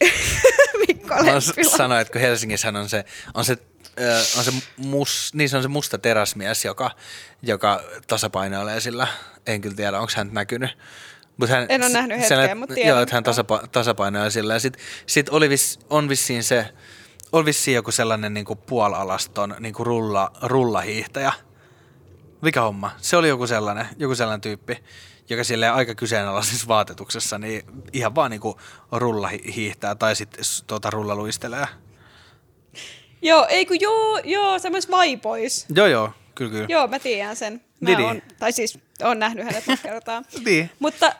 [0.88, 1.64] Mikko Leppilampi.
[1.76, 3.58] sanoin, että kun Helsingissähän on se, on se,
[4.38, 6.90] on se, mus, niin se on se musta teräsmies, joka,
[7.42, 9.06] joka tasapainoilee sillä.
[9.46, 10.70] En kyllä tiedä, onko hän näkynyt.
[11.36, 12.88] Mut hän, En ole nähnyt se- hetkeä, mut tiedän.
[12.88, 14.52] Joo, että hän tasapa, tasapainoilee sillä.
[14.54, 16.66] Ja sit, sit oli vis, on vissiin se,
[17.32, 21.32] oli vissiin joku sellainen niinku puolalaston niinku rulla, rullahiihtäjä.
[22.42, 22.90] Mikä homma?
[22.96, 24.84] Se oli joku sellainen, joku sellainen tyyppi,
[25.30, 27.62] joka sille aika kyseenalaisessa vaatetuksessa niin
[27.92, 28.60] ihan vaan niinku
[28.92, 31.66] rulla hi- hiihtää tai sitten tuota rullaluistelee.
[33.22, 35.66] Joo, ei kun joo, joo, semmois vaipois.
[35.74, 36.66] Joo, joo, kyllä, kyllä.
[36.68, 37.60] Joo, mä tiedän sen.
[37.80, 38.36] Mä Niin, oon, niin.
[38.38, 40.22] tai siis oon nähnyt hänet monta kertaa.
[40.44, 40.70] Niin.
[40.78, 41.12] Mutta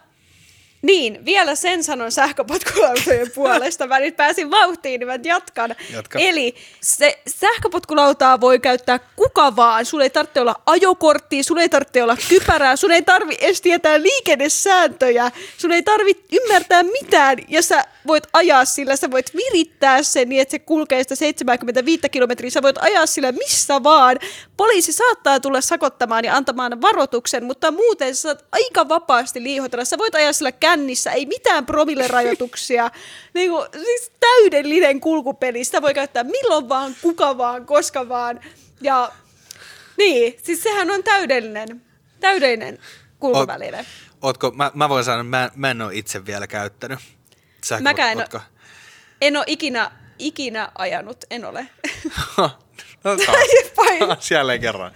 [0.82, 3.86] niin, vielä sen sanon sähköpotkulautojen puolesta.
[3.86, 5.74] Mä nyt pääsin vauhtiin, niin mä jatkan.
[5.92, 6.18] Jatka.
[6.18, 9.86] Eli se sähköpotkulautaa voi käyttää kuka vaan.
[9.86, 14.02] Sulla ei tarvitse olla ajokorttia, sulla ei tarvitse olla kypärää, sun ei tarvi edes tietää
[14.02, 20.28] liikennesääntöjä, sun ei tarvi ymmärtää mitään, ja sä voit ajaa sillä, sä voit virittää sen
[20.28, 24.18] niin, että se kulkee sitä 75 kilometriä, sä voit ajaa sillä missä vaan.
[24.56, 29.84] Poliisi saattaa tulla sakottamaan ja antamaan varoituksen, mutta muuten sä saat aika vapaasti liihotella.
[29.84, 32.90] Sä voit ajaa sillä kännissä, ei mitään promillerajoituksia.
[33.34, 35.64] niin kuin, siis täydellinen kulkupeli.
[35.64, 38.40] Sitä voi käyttää milloin vaan, kuka vaan, koska vaan.
[38.80, 39.12] Ja
[39.96, 41.82] niin, siis sehän on täydellinen,
[42.20, 42.78] täydellinen
[43.18, 43.86] kulkuväline.
[44.22, 46.98] Ootko, mä, mä voin sanoa, mä, mä en ole itse vielä käyttänyt.
[47.64, 48.40] Sähkö, Mäkään en oo- ootko?
[49.20, 51.66] En ole ikinä, ikinä ajanut, en ole.
[53.04, 53.16] no,
[54.06, 54.92] taas jälleen kerran.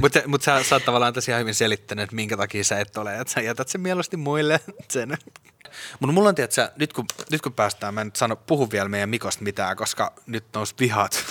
[0.00, 2.96] Mutta mut sä, sä oot tavallaan tässä ihan hyvin selittänyt, että minkä takia sä et
[2.96, 4.60] ole, että sä jätät sen mieluusti muille
[4.92, 5.18] sen.
[6.00, 8.88] Mutta mulla on, tiedätkö, nyt kun, nyt kun päästään, mä en nyt sano, puhu vielä
[8.88, 11.24] meidän Mikosta mitään, koska nyt nousi vihat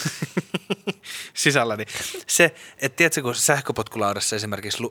[1.34, 1.88] sisällä, niin
[2.28, 4.84] se, että tiedätkö, kun sähköpotkulaudassa esimerkiksi,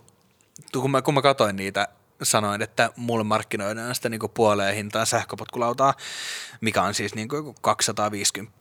[0.73, 1.89] kun mä, kun mä katsoin niitä,
[2.23, 5.95] sanoin, että mulle markkinoidaan sitä niinku puoleen hintaan sähköpotkulautaa,
[6.61, 8.57] mikä on siis niinku joku 250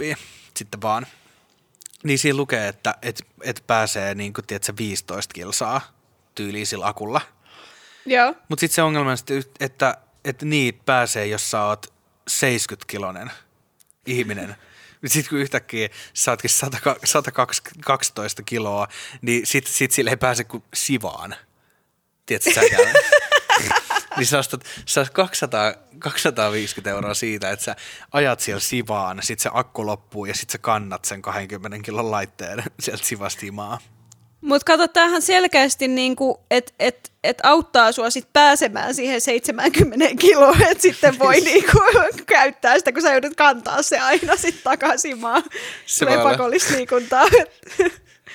[0.57, 1.07] sitten vaan.
[2.03, 5.81] Niin siinä lukee, että et, et pääsee niin kuin, tiedätkö, 15 kilsaa
[6.36, 7.21] tyyliin sillä akulla.
[8.05, 8.33] Joo.
[8.49, 9.17] Mutta sitten se ongelma on,
[9.60, 11.93] että, että niitä pääsee, jos sä oot
[12.31, 13.31] 70-kilonen
[14.05, 14.55] ihminen.
[15.05, 18.88] Sitten kun yhtäkkiä sä ootkin 100, 112 kiloa,
[19.21, 21.36] niin sit, sit sille ei pääse kuin sivaan.
[22.25, 22.62] Tiedätkö sä?
[24.19, 27.75] niin sä ostat, sä ostat 200, 250 euroa siitä, että sä
[28.12, 32.63] ajat siellä sivaan, sit se akku loppuu ja sit sä kannat sen 20 kilon laitteen
[32.80, 33.80] sieltä sivasta himaa.
[34.41, 40.62] Mutta kato, tämähän selkeästi, niinku, että et, et auttaa sua sit pääsemään siihen 70 kiloon,
[40.62, 41.80] että sitten voi niinku,
[42.25, 45.43] käyttää sitä, kun sä joudut kantaa se aina sitten takaisin maan.
[45.86, 47.25] Se Tulee pakollisliikuntaa.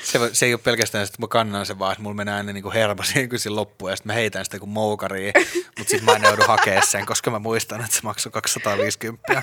[0.03, 2.63] Se, se ei ole pelkästään että mä kannan sen vaan, että mulla menee aina niin
[2.63, 5.33] kuin hermo siihen kun se loppuu ja sitten mä heitän sitä kuin moukaria,
[5.79, 9.41] mutta sitten mä en joudu hakemaan sen, koska mä muistan, että se maksoi 250.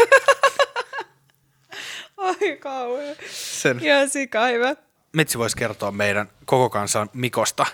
[2.18, 3.16] Ai kauhean.
[3.32, 3.80] Sen.
[3.84, 4.76] Ihan sika hyvä.
[5.14, 7.66] Metsi voisi kertoa meidän koko kansan Mikosta.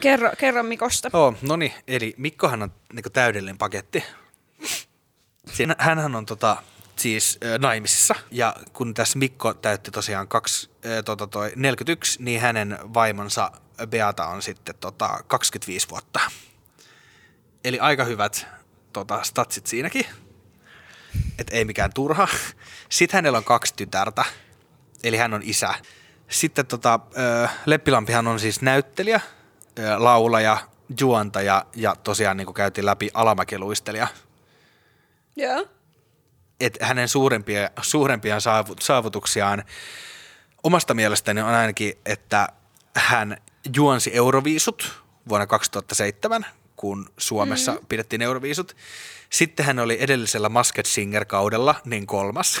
[0.00, 1.10] Kerro, kerro Mikosta.
[1.12, 4.04] Oh, no niin, eli Mikkohan on niinku täydellinen paketti.
[5.52, 6.56] Siinä, hänhän on tota,
[7.00, 12.40] siis ö, naimisissa, ja kun tässä Mikko täytti tosiaan kaksi, ö, tota toi 41, niin
[12.40, 13.52] hänen vaimonsa
[13.86, 16.20] Beata on sitten tota 25 vuotta.
[17.64, 18.46] Eli aika hyvät
[18.92, 20.06] tota, statsit siinäkin,
[21.38, 22.28] et ei mikään turha.
[22.88, 24.24] Sitten hänellä on kaksi tytärtä,
[25.02, 25.74] eli hän on isä.
[26.28, 27.00] Sitten tota,
[27.66, 29.20] Leppilampihan on siis näyttelijä,
[29.96, 30.58] laulaja,
[31.00, 34.06] juontaja ja tosiaan niin kuin käytiin läpi alamäkiluistelija.
[35.36, 35.79] Joo.
[36.60, 39.64] Et hänen suurempia, suurempia saavu- saavutuksiaan
[40.62, 42.48] omasta mielestäni on ainakin, että
[42.96, 43.36] hän
[43.76, 46.46] juonsi Euroviisut vuonna 2007,
[46.76, 47.86] kun Suomessa mm.
[47.88, 48.76] pidettiin Euroviisut.
[49.30, 52.60] Sitten hän oli edellisellä Masked Singer-kaudella niin kolmas.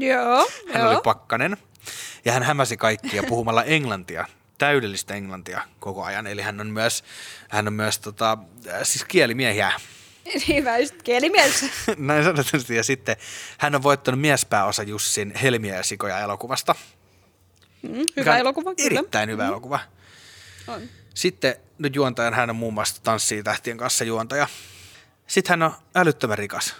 [0.00, 0.48] Joo.
[0.72, 0.90] Hän joo.
[0.90, 1.56] oli pakkanen.
[2.24, 4.26] Ja hän hämäsi kaikkia puhumalla englantia,
[4.58, 6.26] täydellistä englantia koko ajan.
[6.26, 7.04] Eli hän on myös,
[7.48, 8.38] hän on myös tota,
[8.82, 9.72] siis kielimiehiä.
[10.48, 11.66] Niin mä just kielimielessä.
[11.98, 12.76] Näin sanotusti.
[12.76, 13.16] Ja sitten
[13.58, 16.74] hän on voittanut miespääosa Jussin Helmiä ja Sikoja elokuvasta.
[17.82, 18.98] Mm, hyvä elokuva, kyllä.
[19.00, 19.80] Erittäin hyvä elokuva.
[20.66, 20.82] On.
[21.14, 24.48] Sitten nyt juontajan hän on muun muassa Tanssii tähtien kanssa juontaja.
[25.26, 26.74] Sitten hän on älyttömän rikas.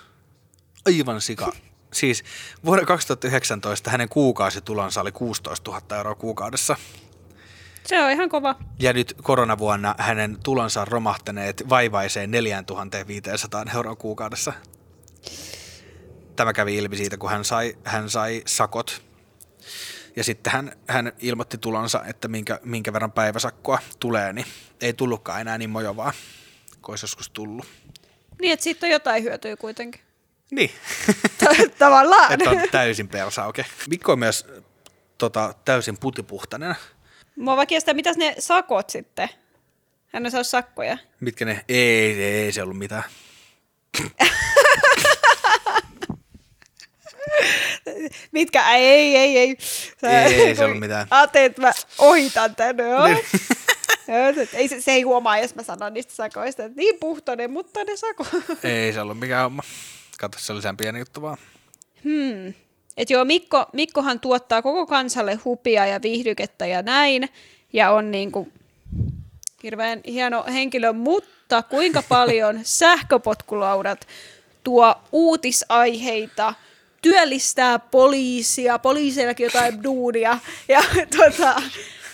[0.86, 1.52] Aivan sika.
[1.92, 2.24] Siis
[2.64, 6.76] vuonna 2019 hänen kuukausitulonsa oli 16 000 euroa kuukaudessa.
[7.86, 8.56] Se on ihan kova.
[8.78, 14.52] Ja nyt koronavuonna hänen tulonsa on romahtaneet vaivaiseen 4500 euroa kuukaudessa.
[16.36, 19.02] Tämä kävi ilmi siitä, kun hän sai, hän sai sakot.
[20.16, 24.46] Ja sitten hän, hän ilmoitti tulonsa, että minkä, minkä verran päiväsakkoa tulee, niin
[24.80, 26.12] ei tullutkaan enää niin mojovaa,
[26.82, 27.66] kuin olisi joskus tullut.
[28.40, 30.00] Niin, että siitä on jotain hyötyä kuitenkin.
[30.50, 30.70] Niin,
[31.78, 32.32] Tavallaan.
[32.34, 33.66] että on täysin persauke.
[33.88, 34.46] Mikko on myös
[35.18, 36.74] tota, täysin putipuhtainen.
[37.36, 39.28] Mua vaikka sitä, mitäs ne sakot sitten?
[40.06, 40.98] Hän on saanut sakkoja.
[41.20, 41.64] Mitkä ne?
[41.68, 43.02] Ei, ei se ollut mitään.
[48.32, 48.70] Mitkä?
[48.76, 49.56] Ei, ei, ei.
[50.00, 51.06] Sä, Ei se ollut mitään.
[51.10, 52.76] Ajattelin, että mä ohitan tän.
[52.78, 53.08] Joo.
[54.08, 56.64] Joo, se- ei, se, se ei huomaa, jos mä sanon niistä sakoista.
[56.64, 58.26] Että niin puhtoinen, mutta ne sako.
[58.64, 59.62] Ei se ollut mikään homma.
[60.18, 61.36] Kato, se oli sen pieni juttu vaan.
[62.04, 62.54] Hmm.
[62.96, 67.28] Et joo, Mikko, Mikkohan tuottaa koko kansalle hupia ja viihdykettä ja näin.
[67.72, 68.48] Ja on niinku
[69.62, 74.06] hirveän hieno henkilö, mutta kuinka paljon sähköpotkulaudat
[74.64, 76.54] tuo uutisaiheita,
[77.02, 80.82] työllistää poliisia, poliiseillakin jotain duunia ja
[81.16, 81.62] tota,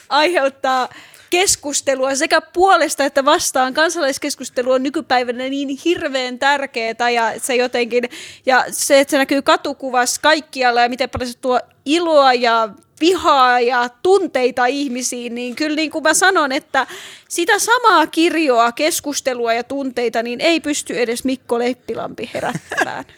[0.09, 0.89] aiheuttaa
[1.31, 3.75] keskustelua sekä puolesta että vastaan.
[3.75, 8.05] Kansalaiskeskustelu on nykypäivänä niin hirveän tärkeää ja se jotenkin,
[8.47, 12.69] ja se, että se näkyy katukuvassa kaikkialla ja miten paljon se tuo iloa ja
[13.01, 16.87] vihaa ja tunteita ihmisiin, niin kyllä niin kuin mä sanon, että
[17.29, 23.05] sitä samaa kirjoa, keskustelua ja tunteita, niin ei pysty edes Mikko Leppilampi herättämään.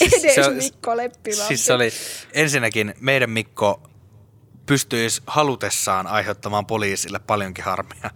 [0.00, 1.48] Edes se Mikko Leppilampi.
[1.48, 1.92] Siis se oli
[2.32, 3.89] ensinnäkin meidän Mikko
[4.70, 8.10] pystyisi halutessaan aiheuttamaan poliisille paljonkin harmia.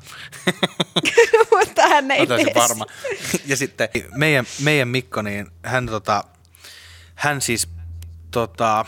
[1.59, 2.87] Mutta hän ei tee varma.
[3.47, 6.25] Ja sitten meidän, meidän Mikko, niin hän, tota,
[7.15, 7.69] hän siis
[8.31, 8.85] tota,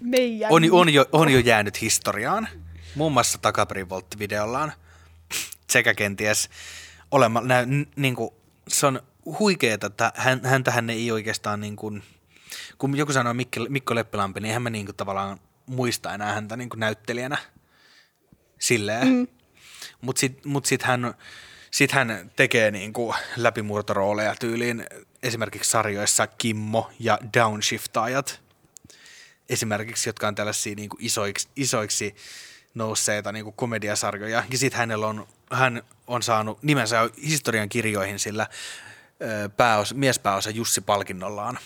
[0.00, 2.48] Meidän on, on, jo, on jo jäänyt historiaan,
[2.94, 4.72] muun muassa takaperin volttivideollaan,
[5.70, 6.50] sekä kenties
[7.10, 7.66] olema, nä,
[7.96, 8.30] niin kuin,
[8.68, 9.02] se on
[9.38, 12.02] huikeeta, että hän, häntähän ei oikeastaan niin kuin,
[12.78, 16.56] kun joku sanoo Mikko, Mikko Leppilampi, niin eihän mä niin kuin tavallaan muista enää häntä
[16.56, 17.38] niin kuin näyttelijänä
[18.58, 19.08] silleen.
[19.08, 19.26] Mm.
[20.00, 21.14] Mutta sitten mut sit hän,
[21.70, 24.86] sit hän tekee niin kuin läpimurtorooleja tyyliin
[25.22, 28.40] esimerkiksi sarjoissa Kimmo ja Downshiftaajat
[29.48, 32.16] esimerkiksi, jotka on tällaisia niin kuin isoiksi, isoiksi
[32.74, 34.44] nousseita niin kuin komediasarjoja.
[34.50, 38.46] Ja sitten hänellä on, hän on saanut nimensä historian kirjoihin sillä
[39.56, 41.58] pääos, miespääosa Jussi-palkinnollaan.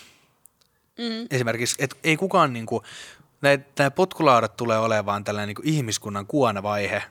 [0.97, 1.27] Mm.
[1.31, 2.83] Esimerkiksi, että ei kukaan, niin kuin,
[3.77, 7.03] nämä potkulaudat tulee olemaan tällainen niin kuin ihmiskunnan kuonavaihe.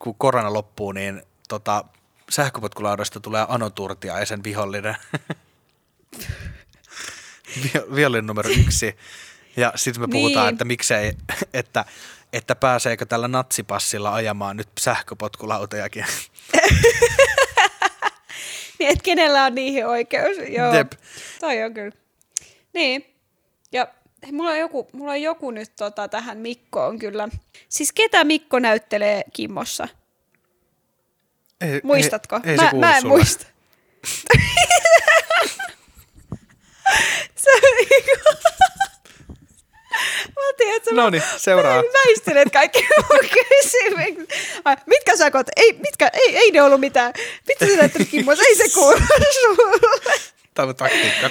[0.00, 1.84] Kun korona loppuu, niin tota,
[2.30, 4.96] sähköpotkulaudasta tulee Anoturtia ja sen vihollinen.
[7.62, 8.96] Vi- vihollinen numero yksi.
[9.56, 10.54] Ja sitten me puhutaan, Niin.
[10.54, 11.12] että miksei,
[11.54, 11.84] että,
[12.32, 16.04] että pääseekö tällä natsipassilla ajamaan nyt sähköpotkulautojakin.
[18.78, 20.36] Niin, että kenellä on niihin oikeus.
[20.48, 20.92] Joo, Jep.
[21.40, 21.92] toi on kyllä.
[22.74, 23.09] Niin,
[24.32, 27.28] mulla on joku, mulla on joku nyt tota, tähän Mikkoon kyllä.
[27.68, 29.88] Siis ketä Mikko näyttelee Kimmossa?
[31.60, 32.40] Ei, Muistatko?
[32.44, 33.14] Ei, ei mä, mä en sulle.
[33.16, 33.46] muista.
[37.36, 38.10] se niinku...
[40.36, 41.82] Mä tiedän, No niin, seuraa.
[42.06, 44.28] Väistelet kaikki mun kysymykset.
[44.86, 45.46] Mitkä sakot?
[45.56, 47.12] Ei, mitkä, ei, ei ne ollut mitään.
[47.48, 48.32] Mitä sä Kimmo?
[48.32, 48.98] Ei se kuulu
[49.40, 50.39] sulle.
[50.60, 51.30] Tämä taktiikka.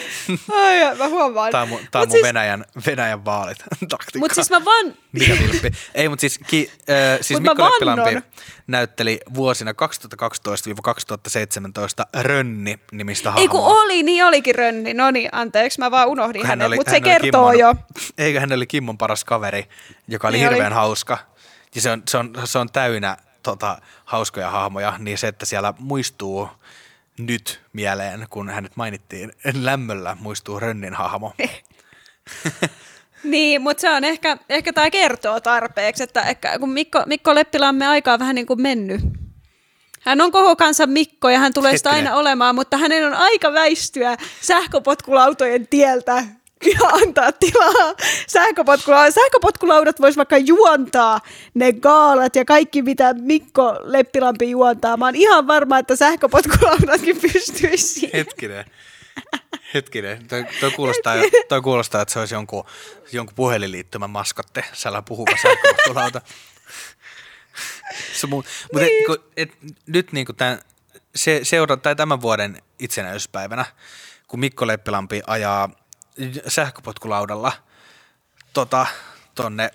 [0.53, 1.51] Ai, mä huomaan.
[1.51, 3.57] Tämä on mun, tämä on mun siis- Venäjän, Venäjän vaalit.
[3.89, 4.19] Taktiikka.
[4.19, 5.71] Mut siis mä vaan, Mikä vilppi?
[5.95, 8.17] Ei, mutta siis, ki, äh, siis Mut Mikko Leppilampi
[8.67, 9.75] näytteli vuosina 2012-2017
[12.21, 13.81] Rönni nimistä ei kun hahmoa.
[13.81, 14.93] oli, niin olikin Rönni.
[14.93, 17.59] No niin, anteeksi, mä vaan unohdin Hän hänet, oli- mutta se hän oli kertoo Kimmon-
[17.59, 17.75] jo.
[18.25, 19.69] Eikö hän oli Kimmon paras kaveri,
[20.07, 20.55] joka oli Niin oli.
[20.55, 21.17] hirveän hauska.
[21.75, 25.73] Ja se on, se on, se on täynnä tota, hauskoja hahmoja, niin se, että siellä
[25.79, 26.49] muistuu
[27.19, 31.33] nyt mieleen, kun hänet mainittiin lämmöllä, muistuu Rönnin hahmo.
[33.23, 37.31] Niin, mutta se on ehkä, ehkä tämä kertoo tarpeeksi, että ehkä, kun Mikko, Mikko
[37.89, 39.01] aika on vähän niin kuin mennyt.
[40.01, 43.53] Hän on koko kansan Mikko ja hän tulee sitä aina olemaan, mutta hänen on aika
[43.53, 46.23] väistyä sähköpotkulautojen tieltä
[46.65, 47.93] ja antaa tilaa
[48.27, 49.13] sähköpotkulaudat.
[49.13, 51.19] Sähköpotkulaudat vois vaikka juontaa
[51.53, 54.97] ne gaalat ja kaikki, mitä Mikko Leppilampi juontaa.
[54.97, 58.11] Mä oon ihan varma, että sähköpotkulaudatkin pystyisi siihen.
[58.13, 58.65] Hetkinen.
[59.73, 60.27] Hetkinen.
[60.27, 61.15] Toi, toi, kuulostaa,
[61.49, 62.63] toi kuulostaa, että se olisi jonkun,
[63.11, 66.21] jonkun puhelinliittymän maskotte, sellainen puhuva sähköpotkulauta.
[68.25, 69.11] Mu- mutta Niin.
[69.11, 69.51] et, et,
[69.87, 70.59] nyt niin tämän,
[71.15, 73.65] se, seura- tai tämän vuoden itsenäisyyspäivänä,
[74.27, 75.69] kun Mikko Leppilampi ajaa
[76.47, 77.51] sähköpotkulaudalla
[78.53, 78.85] tota,
[79.35, 79.71] tonne,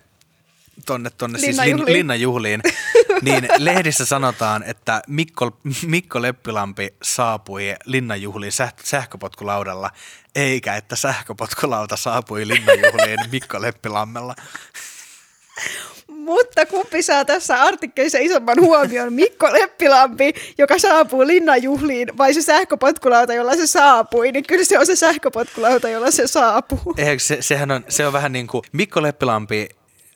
[0.87, 2.63] tonne, tonne siis lin, Linnanjuhliin.
[3.23, 9.91] niin lehdissä sanotaan, että Mikko, Mikko Leppilampi saapui linnanjuhliin säh, sähköpotkulaudalla,
[10.35, 14.35] eikä että sähköpotkulauta saapui linnanjuhliin Mikko Leppilammella.
[16.25, 19.13] Mutta kumpi saa tässä artikkelissa isomman huomion?
[19.13, 24.33] Mikko Leppilampi, joka saapuu linnanjuhliin, vai se sähköpotkulauta, jolla se saapui?
[24.33, 26.95] Niin kyllä se on se sähköpotkulauta, jolla se saapuu.
[26.97, 29.69] Eihän se, sehän on, se on vähän niin kuin Mikko Leppilampi,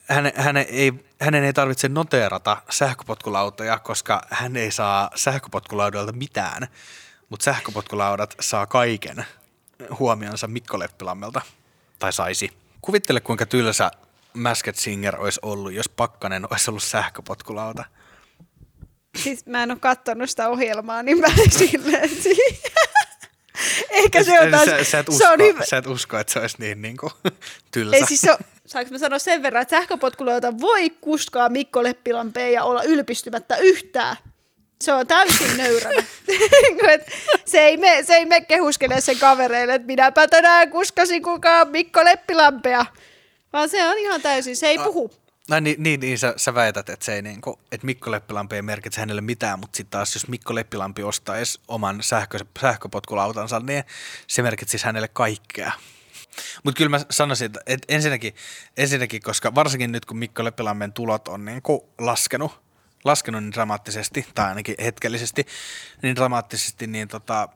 [0.05, 6.67] hänen, hänen, ei, hänen ei tarvitse noteerata sähköpotkulautoja, koska hän ei saa sähköpotkulaudalta mitään,
[7.29, 9.25] mutta sähköpotkulaudat saa kaiken
[9.99, 11.41] huomionsa Mikko Leppilammelta,
[11.99, 12.51] tai saisi.
[12.81, 13.91] Kuvittele, kuinka tylsä
[14.39, 17.85] Masked Singer olisi ollut, jos Pakkanen olisi ollut sähköpotkulauta.
[19.17, 22.09] Siis mä en ole katsonut sitä ohjelmaa, niin mä en silleen
[23.89, 24.65] Ehkä se on taas...
[24.65, 25.65] sä, sä, et se usko, on hyvä.
[25.65, 27.11] sä et usko, että se olisi niin, niin kuin,
[27.71, 27.95] tylsä.
[27.95, 32.53] Ei siis se on, saanko mä sanoa sen verran, että sähköpotkulauta voi kuskaa Mikko Leppilampeen
[32.53, 34.15] ja olla ylpistymättä yhtään.
[34.81, 36.03] Se on täysin nöyränä.
[37.45, 42.05] Se, ei me, se ei me kehuskele sen kavereille, että minäpä tänään kuskasin kukaan Mikko
[42.05, 42.85] Leppilampea.
[43.53, 45.11] Vaan se on ihan täysin, se ei puhu.
[45.49, 48.61] No niin, niin, niin sä, sä väität, että, se ei niinku, että Mikko Leppilampi ei
[48.61, 53.83] merkitse hänelle mitään, mutta sitten taas jos Mikko Leppilampi ostaisi oman sähkö, sähköpotkulautansa, niin
[54.27, 55.71] se merkitsisi hänelle kaikkea.
[56.63, 58.35] Mutta kyllä mä sanoisin, että, että ensinnäkin,
[58.77, 62.61] ensinnäkin, koska varsinkin nyt kun Mikko Leppilammen tulot on niinku laskenut,
[63.03, 65.47] laskenut niin dramaattisesti, tai ainakin hetkellisesti
[66.01, 67.49] niin dramaattisesti, niin tota,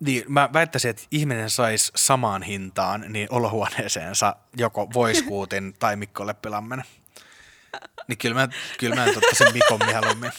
[0.00, 6.84] niin, mä väittäisin, että ihminen saisi samaan hintaan niin olohuoneeseensa joko Voiskuutin tai Mikko Leppilammen.
[8.08, 10.30] Niin kyllä mä, kyllä mä en ottaisin Mikon mieluummin.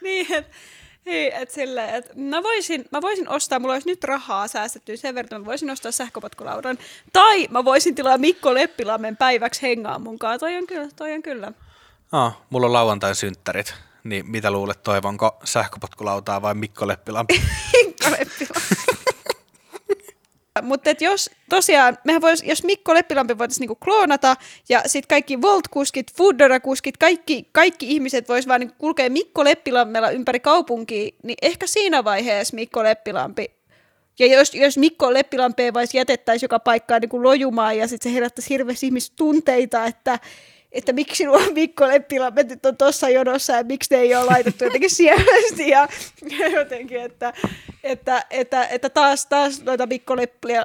[0.00, 0.56] Niin, että
[1.06, 5.14] ei, et silleen, et mä, voisin, mä voisin ostaa, mulla olisi nyt rahaa säästetty sen
[5.14, 6.78] verran, että mä voisin ostaa sähköpotkulaudan.
[7.12, 10.40] Tai mä voisin tilaa Mikko Leppilammen päiväksi hengaa munkaan.
[10.40, 11.52] Toi on kyllä, toi on kyllä.
[12.12, 13.74] Oh, mulla on lauantain synttärit.
[14.04, 17.42] Niin mitä luulet, toivonko sähköpotkulautaa vai Mikko Leppilampi?
[18.10, 18.94] Mikko Leppilampi.
[20.62, 24.36] Mutta jos tosiaan, mehän vois, jos Mikko Leppilampi voitaisiin niinku kloonata
[24.68, 30.40] ja sitten kaikki Volt-kuskit, Foodora-kuskit, kaikki, kaikki ihmiset vois vaan niinku kulkea Mikko Leppilammella ympäri
[30.40, 33.50] kaupunkia, niin ehkä siinä vaiheessa Mikko Leppilampi
[34.18, 38.50] ja jos, jos Mikko Leppilampeen vais jätettäisiin joka paikkaan niin lojumaan ja sitten se herättäisi
[38.50, 40.18] hirveästi ihmistunteita, että,
[40.74, 44.64] että miksi nuo Mikko Leppilammet nyt on tuossa jonossa ja miksi ne ei ole laitettu
[44.64, 45.88] jotenkin sievästi ja,
[46.38, 47.32] ja jotenkin, että,
[47.82, 50.16] että, että, että taas, taas noita Mikko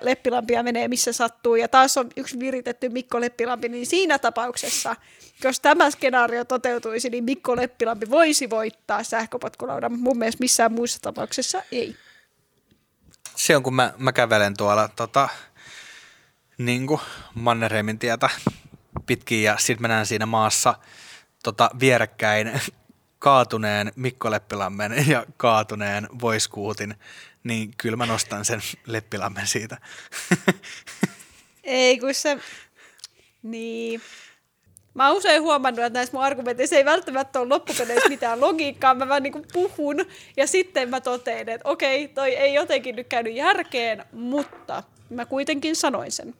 [0.02, 4.96] Leppilampia menee missä sattuu ja taas on yksi viritetty Mikko Leppilampi, niin siinä tapauksessa,
[5.44, 11.64] jos tämä skenaario toteutuisi, niin Mikko Leppilampi voisi voittaa sähköpotkulaudan, mun mielestä missään muussa tapauksessa
[11.72, 11.96] ei.
[13.36, 15.30] Se on, kun mä, mä kävelen tuolla tota,
[16.58, 17.02] niin kuin
[17.34, 18.30] Mannerheimin tietä
[19.10, 20.76] pitkin ja sitten mä näen siinä maassa
[21.44, 22.62] tota, vierekkäin
[23.20, 26.96] kaatuneen Mikko Leppilammen ja kaatuneen Voiskuutin,
[27.44, 29.78] niin kyllä mä nostan sen Leppilammen siitä.
[31.64, 32.38] Ei, kun se...
[33.44, 34.02] Niin.
[34.94, 38.94] Mä oon usein huomannut, että näissä mun argumenteissa ei välttämättä ole loppupeleissä mitään logiikkaa.
[38.94, 40.06] Mä vaan niinku puhun
[40.38, 45.76] ja sitten mä totean, että okei, toi ei jotenkin nyt käynyt järkeen, mutta mä kuitenkin
[45.76, 46.36] sanoin sen.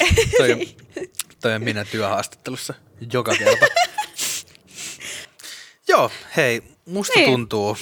[0.38, 0.58] toi, on,
[1.42, 2.74] toi on minä työhaastattelussa
[3.12, 3.66] joka kerta.
[5.88, 7.30] Joo, hei, musta Niin.
[7.30, 7.76] tuntuu,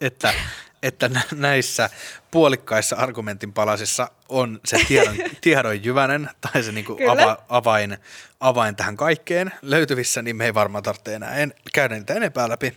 [0.00, 0.34] että,
[0.82, 1.90] että nä- näissä
[2.30, 7.12] puolikkaissa argumentin palasissa on se tiedon, tiedon jyvänen tai se niinku Kyllä.
[7.12, 7.98] ava, avain,
[8.40, 12.76] avain tähän kaikkeen löytyvissä, niin me ei varmaan tarvitse enää en, käydä niitä enempää läpi.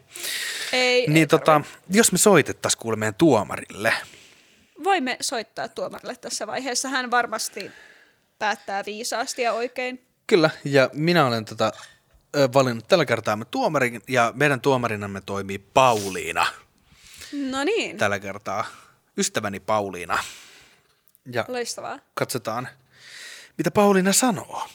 [0.74, 3.94] Ei, Niin ei tota, jos me soitettaisiin kuule meidän tuomarille.
[4.84, 6.90] Voimme soittaa tuomarille tässä vaiheessa.
[6.90, 7.72] Hän varmasti
[8.44, 10.06] päättää viisaasti ja oikein.
[10.28, 11.72] Kyllä, ja minä olen tota,
[12.54, 16.46] valinnut tällä kertaa me tuomarin, ja meidän tuomarinamme toimii Pauliina
[17.34, 18.66] No niin, tällä kertaa.
[19.18, 20.20] Ystäväni Pauliina.
[21.34, 22.00] Ja loistavaa.
[22.14, 22.68] katsotaan,
[23.58, 24.68] mitä Pauliina sanoo.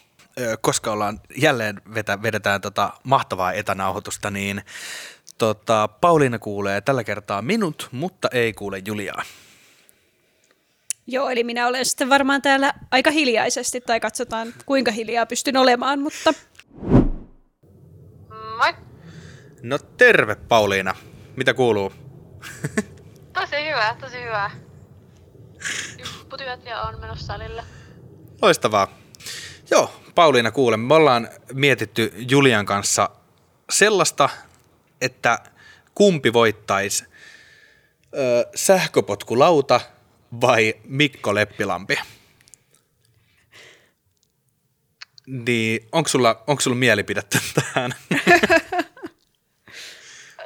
[0.61, 4.63] Koska ollaan jälleen vetä, vedetään tota mahtavaa etänauhoitusta, niin
[5.39, 9.23] tota, Pauliina kuulee tällä kertaa minut, mutta ei kuule Juliaa.
[11.11, 16.01] Joo, eli minä olen sitten varmaan täällä aika hiljaisesti, tai katsotaan kuinka hiljaa pystyn olemaan,
[16.01, 16.35] mutta
[18.59, 18.75] Moi.
[19.63, 20.95] No terve Pauliina.
[21.37, 21.93] Mitä kuuluu?
[23.41, 24.51] Tosi hyvä, tosi hyvä.
[25.99, 27.63] Just putyöt ja on menossa salille.
[28.43, 28.89] Loistavaa.
[29.71, 33.11] Joo, Pauliina kuule, me ollaan mietitty Julian kanssa
[33.71, 34.29] sellaista,
[35.01, 35.39] että
[35.95, 37.05] kumpi voittaisi
[38.17, 39.81] ö, sähköpotkulauta
[40.41, 41.99] vai Mikko Leppilampi?
[45.27, 47.95] Niin, onko sulla, onko sulla mielipidettä tähän?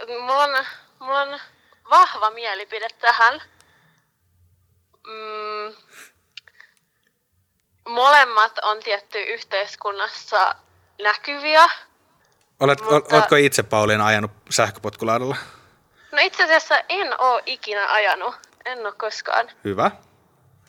[0.08, 0.64] Mulla on,
[0.98, 1.40] mulla on
[1.90, 3.40] vahva mielipide tähän.
[5.06, 5.74] Mm,
[7.88, 10.54] molemmat on tietty yhteiskunnassa
[11.02, 11.64] näkyviä.
[12.60, 15.36] Olet, Mutta- Oletko itse Pauliina ajanut sähköpotkulaudalla?
[16.12, 18.34] No itse asiassa en oo ikinä ajanut.
[18.64, 19.50] En oo koskaan.
[19.64, 19.90] Hyvä.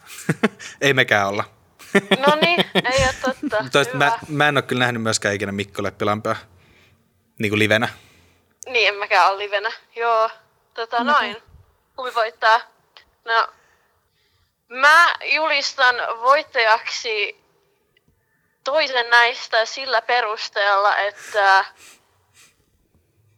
[0.82, 1.44] Ei mekään olla.
[2.28, 3.66] No niin, ei oo totta.
[3.72, 4.06] Toista, Hyvä.
[4.06, 6.36] mä, mä en ole kyllä nähnyt myöskään ikinä Mikko Leppilampea
[7.40, 7.90] niin kuin livenä.
[8.66, 9.72] Niin, en mäkään ole livenä.
[9.96, 10.30] Joo,
[10.74, 11.38] tota noin.
[11.96, 12.62] Kumpi voittaa?
[13.26, 13.48] No,
[14.70, 17.44] mä julistan voittajaksi
[18.64, 21.66] toisen näistä sillä perusteella, että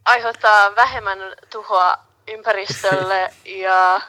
[0.05, 1.97] aiheuttaa vähemmän tuhoa
[2.27, 3.33] ympäristölle
[3.63, 4.01] ja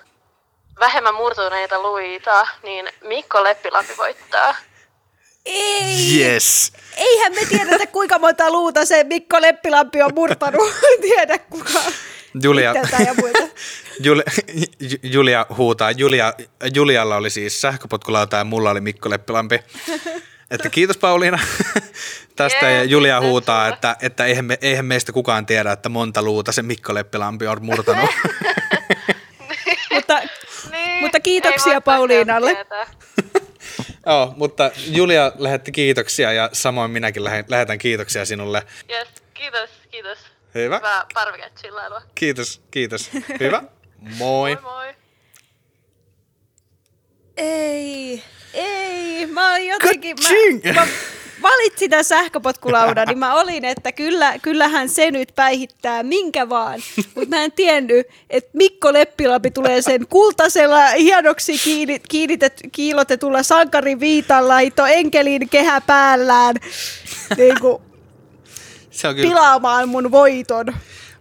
[0.80, 4.56] vähemmän murtuneita luita, niin Mikko Leppilampi voittaa.
[5.46, 6.72] ei, Yes.
[6.96, 10.72] eihän me tiedetä kuinka monta luuta se Mikko Leppilampi on murtanut.
[11.02, 11.92] Tiedä kukaan.
[12.42, 12.82] Julia, ja.
[14.04, 14.24] Julia,
[15.02, 15.90] Julia huutaa.
[15.90, 16.32] Julia,
[16.74, 19.58] Julialla oli siis sähköpotkulauta ja mulla oli Mikko Leppilampi.
[20.50, 21.38] Että kiitos Pauliina
[22.36, 22.66] tästä.
[22.66, 26.22] Ja Jees, Julia kiitos huutaa, että, että eihän, me, eihän meistä kukaan tiedä, että monta
[26.22, 28.10] luuta se Mikko Leppilampi on murtanut.
[31.00, 32.56] Mutta, Niin, Mutta kiitoksia Pauliinalle.
[34.06, 38.62] Joo, mutta Julia lähetti kiitoksia ja samoin minäkin lähe- lähetän kiitoksia sinulle.
[38.90, 40.18] Yes, kiitos, kiitos.
[40.54, 40.76] Hyvä.
[40.76, 41.06] Hyvää.
[42.14, 43.10] Kiitos, kiitos.
[43.40, 43.62] Hyvä.
[43.98, 44.56] Moi.
[44.56, 44.94] Moi moi.
[47.36, 48.22] Ei,
[48.54, 50.64] ei, mä olin jotenkin, Ka-ching!
[50.64, 50.86] mä, mä
[51.46, 56.80] valitsin tämän sähköpotkulaudan, niin mä olin, että kyllä, kyllähän se nyt päihittää minkä vaan.
[57.14, 64.00] Mutta mä en tiennyt, että Mikko Leppilampi tulee sen kultasella hienoksi kiinni, kiinnitet, kiilotetulla sankarin
[64.00, 66.54] viitanlaito enkelin kehä päällään
[67.36, 67.82] niin kuin,
[68.90, 69.28] Se on kyllä.
[69.28, 70.66] pilaamaan mun voiton.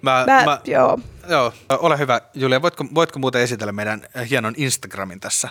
[0.01, 0.99] Mä, Mä, mä, joo.
[1.29, 2.21] joo, ole hyvä.
[2.33, 5.49] Julia, voitko, voitko muuten esitellä meidän hienon Instagramin tässä?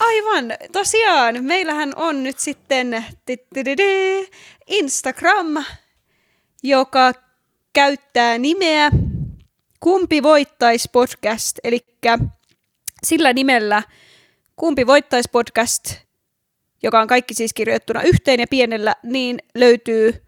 [0.00, 1.44] Aivan, tosiaan.
[1.44, 3.04] Meillähän on nyt sitten
[4.66, 5.64] Instagram,
[6.62, 7.12] joka
[7.72, 8.90] käyttää nimeä
[9.80, 11.86] Kumpi voittais podcast, eli
[13.06, 13.82] sillä nimellä
[14.56, 15.94] Kumpi voittais podcast,
[16.82, 20.24] joka on kaikki siis kirjoittuna yhteen ja pienellä, niin löytyy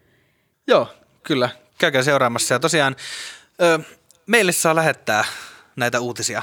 [0.66, 0.88] Joo,
[1.22, 1.48] kyllä.
[1.78, 2.54] Käykää seuraamassa.
[2.54, 2.96] Ja tosiaan
[3.62, 3.78] ö,
[4.26, 5.24] meille saa lähettää
[5.76, 6.42] näitä uutisia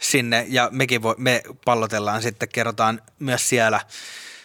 [0.00, 3.80] sinne ja mekin voi, me pallotellaan sitten, kerrotaan myös siellä,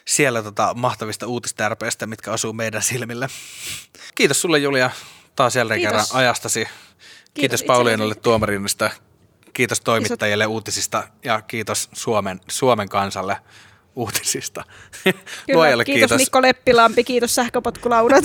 [0.06, 3.28] siellä tota mahtavista uutistärpeistä, mitkä osuu meidän silmille.
[4.16, 4.89] Kiitos sulle Julia
[5.36, 5.91] taas jälleen Kiitos.
[5.91, 6.60] kerran ajastasi.
[6.60, 6.74] Kiitos,
[7.34, 7.64] Kiitos.
[7.64, 8.91] Pauliinalle tuomarinista.
[9.53, 13.38] Kiitos toimittajille uutisista ja kiitos Suomen, Suomen kansalle
[13.95, 14.64] uutisista.
[15.03, 15.20] Kyllä,
[15.53, 16.18] Luojalle kiitos, kiitos.
[16.18, 18.24] Mikko Leppilampi, kiitos sähköpotkulaudat.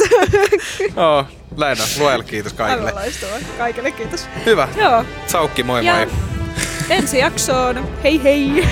[0.97, 1.27] Joo,
[1.59, 1.89] näin on.
[1.99, 2.93] Luojalle kiitos kaikille.
[2.93, 3.43] Aivan.
[3.59, 4.27] Kaikille kiitos.
[4.47, 4.69] Hyvä.
[4.77, 5.05] Joo.
[5.27, 6.40] Saukki, moi Ja moi.
[6.89, 7.77] Ensi jaksoon.
[8.03, 8.69] Hei hei!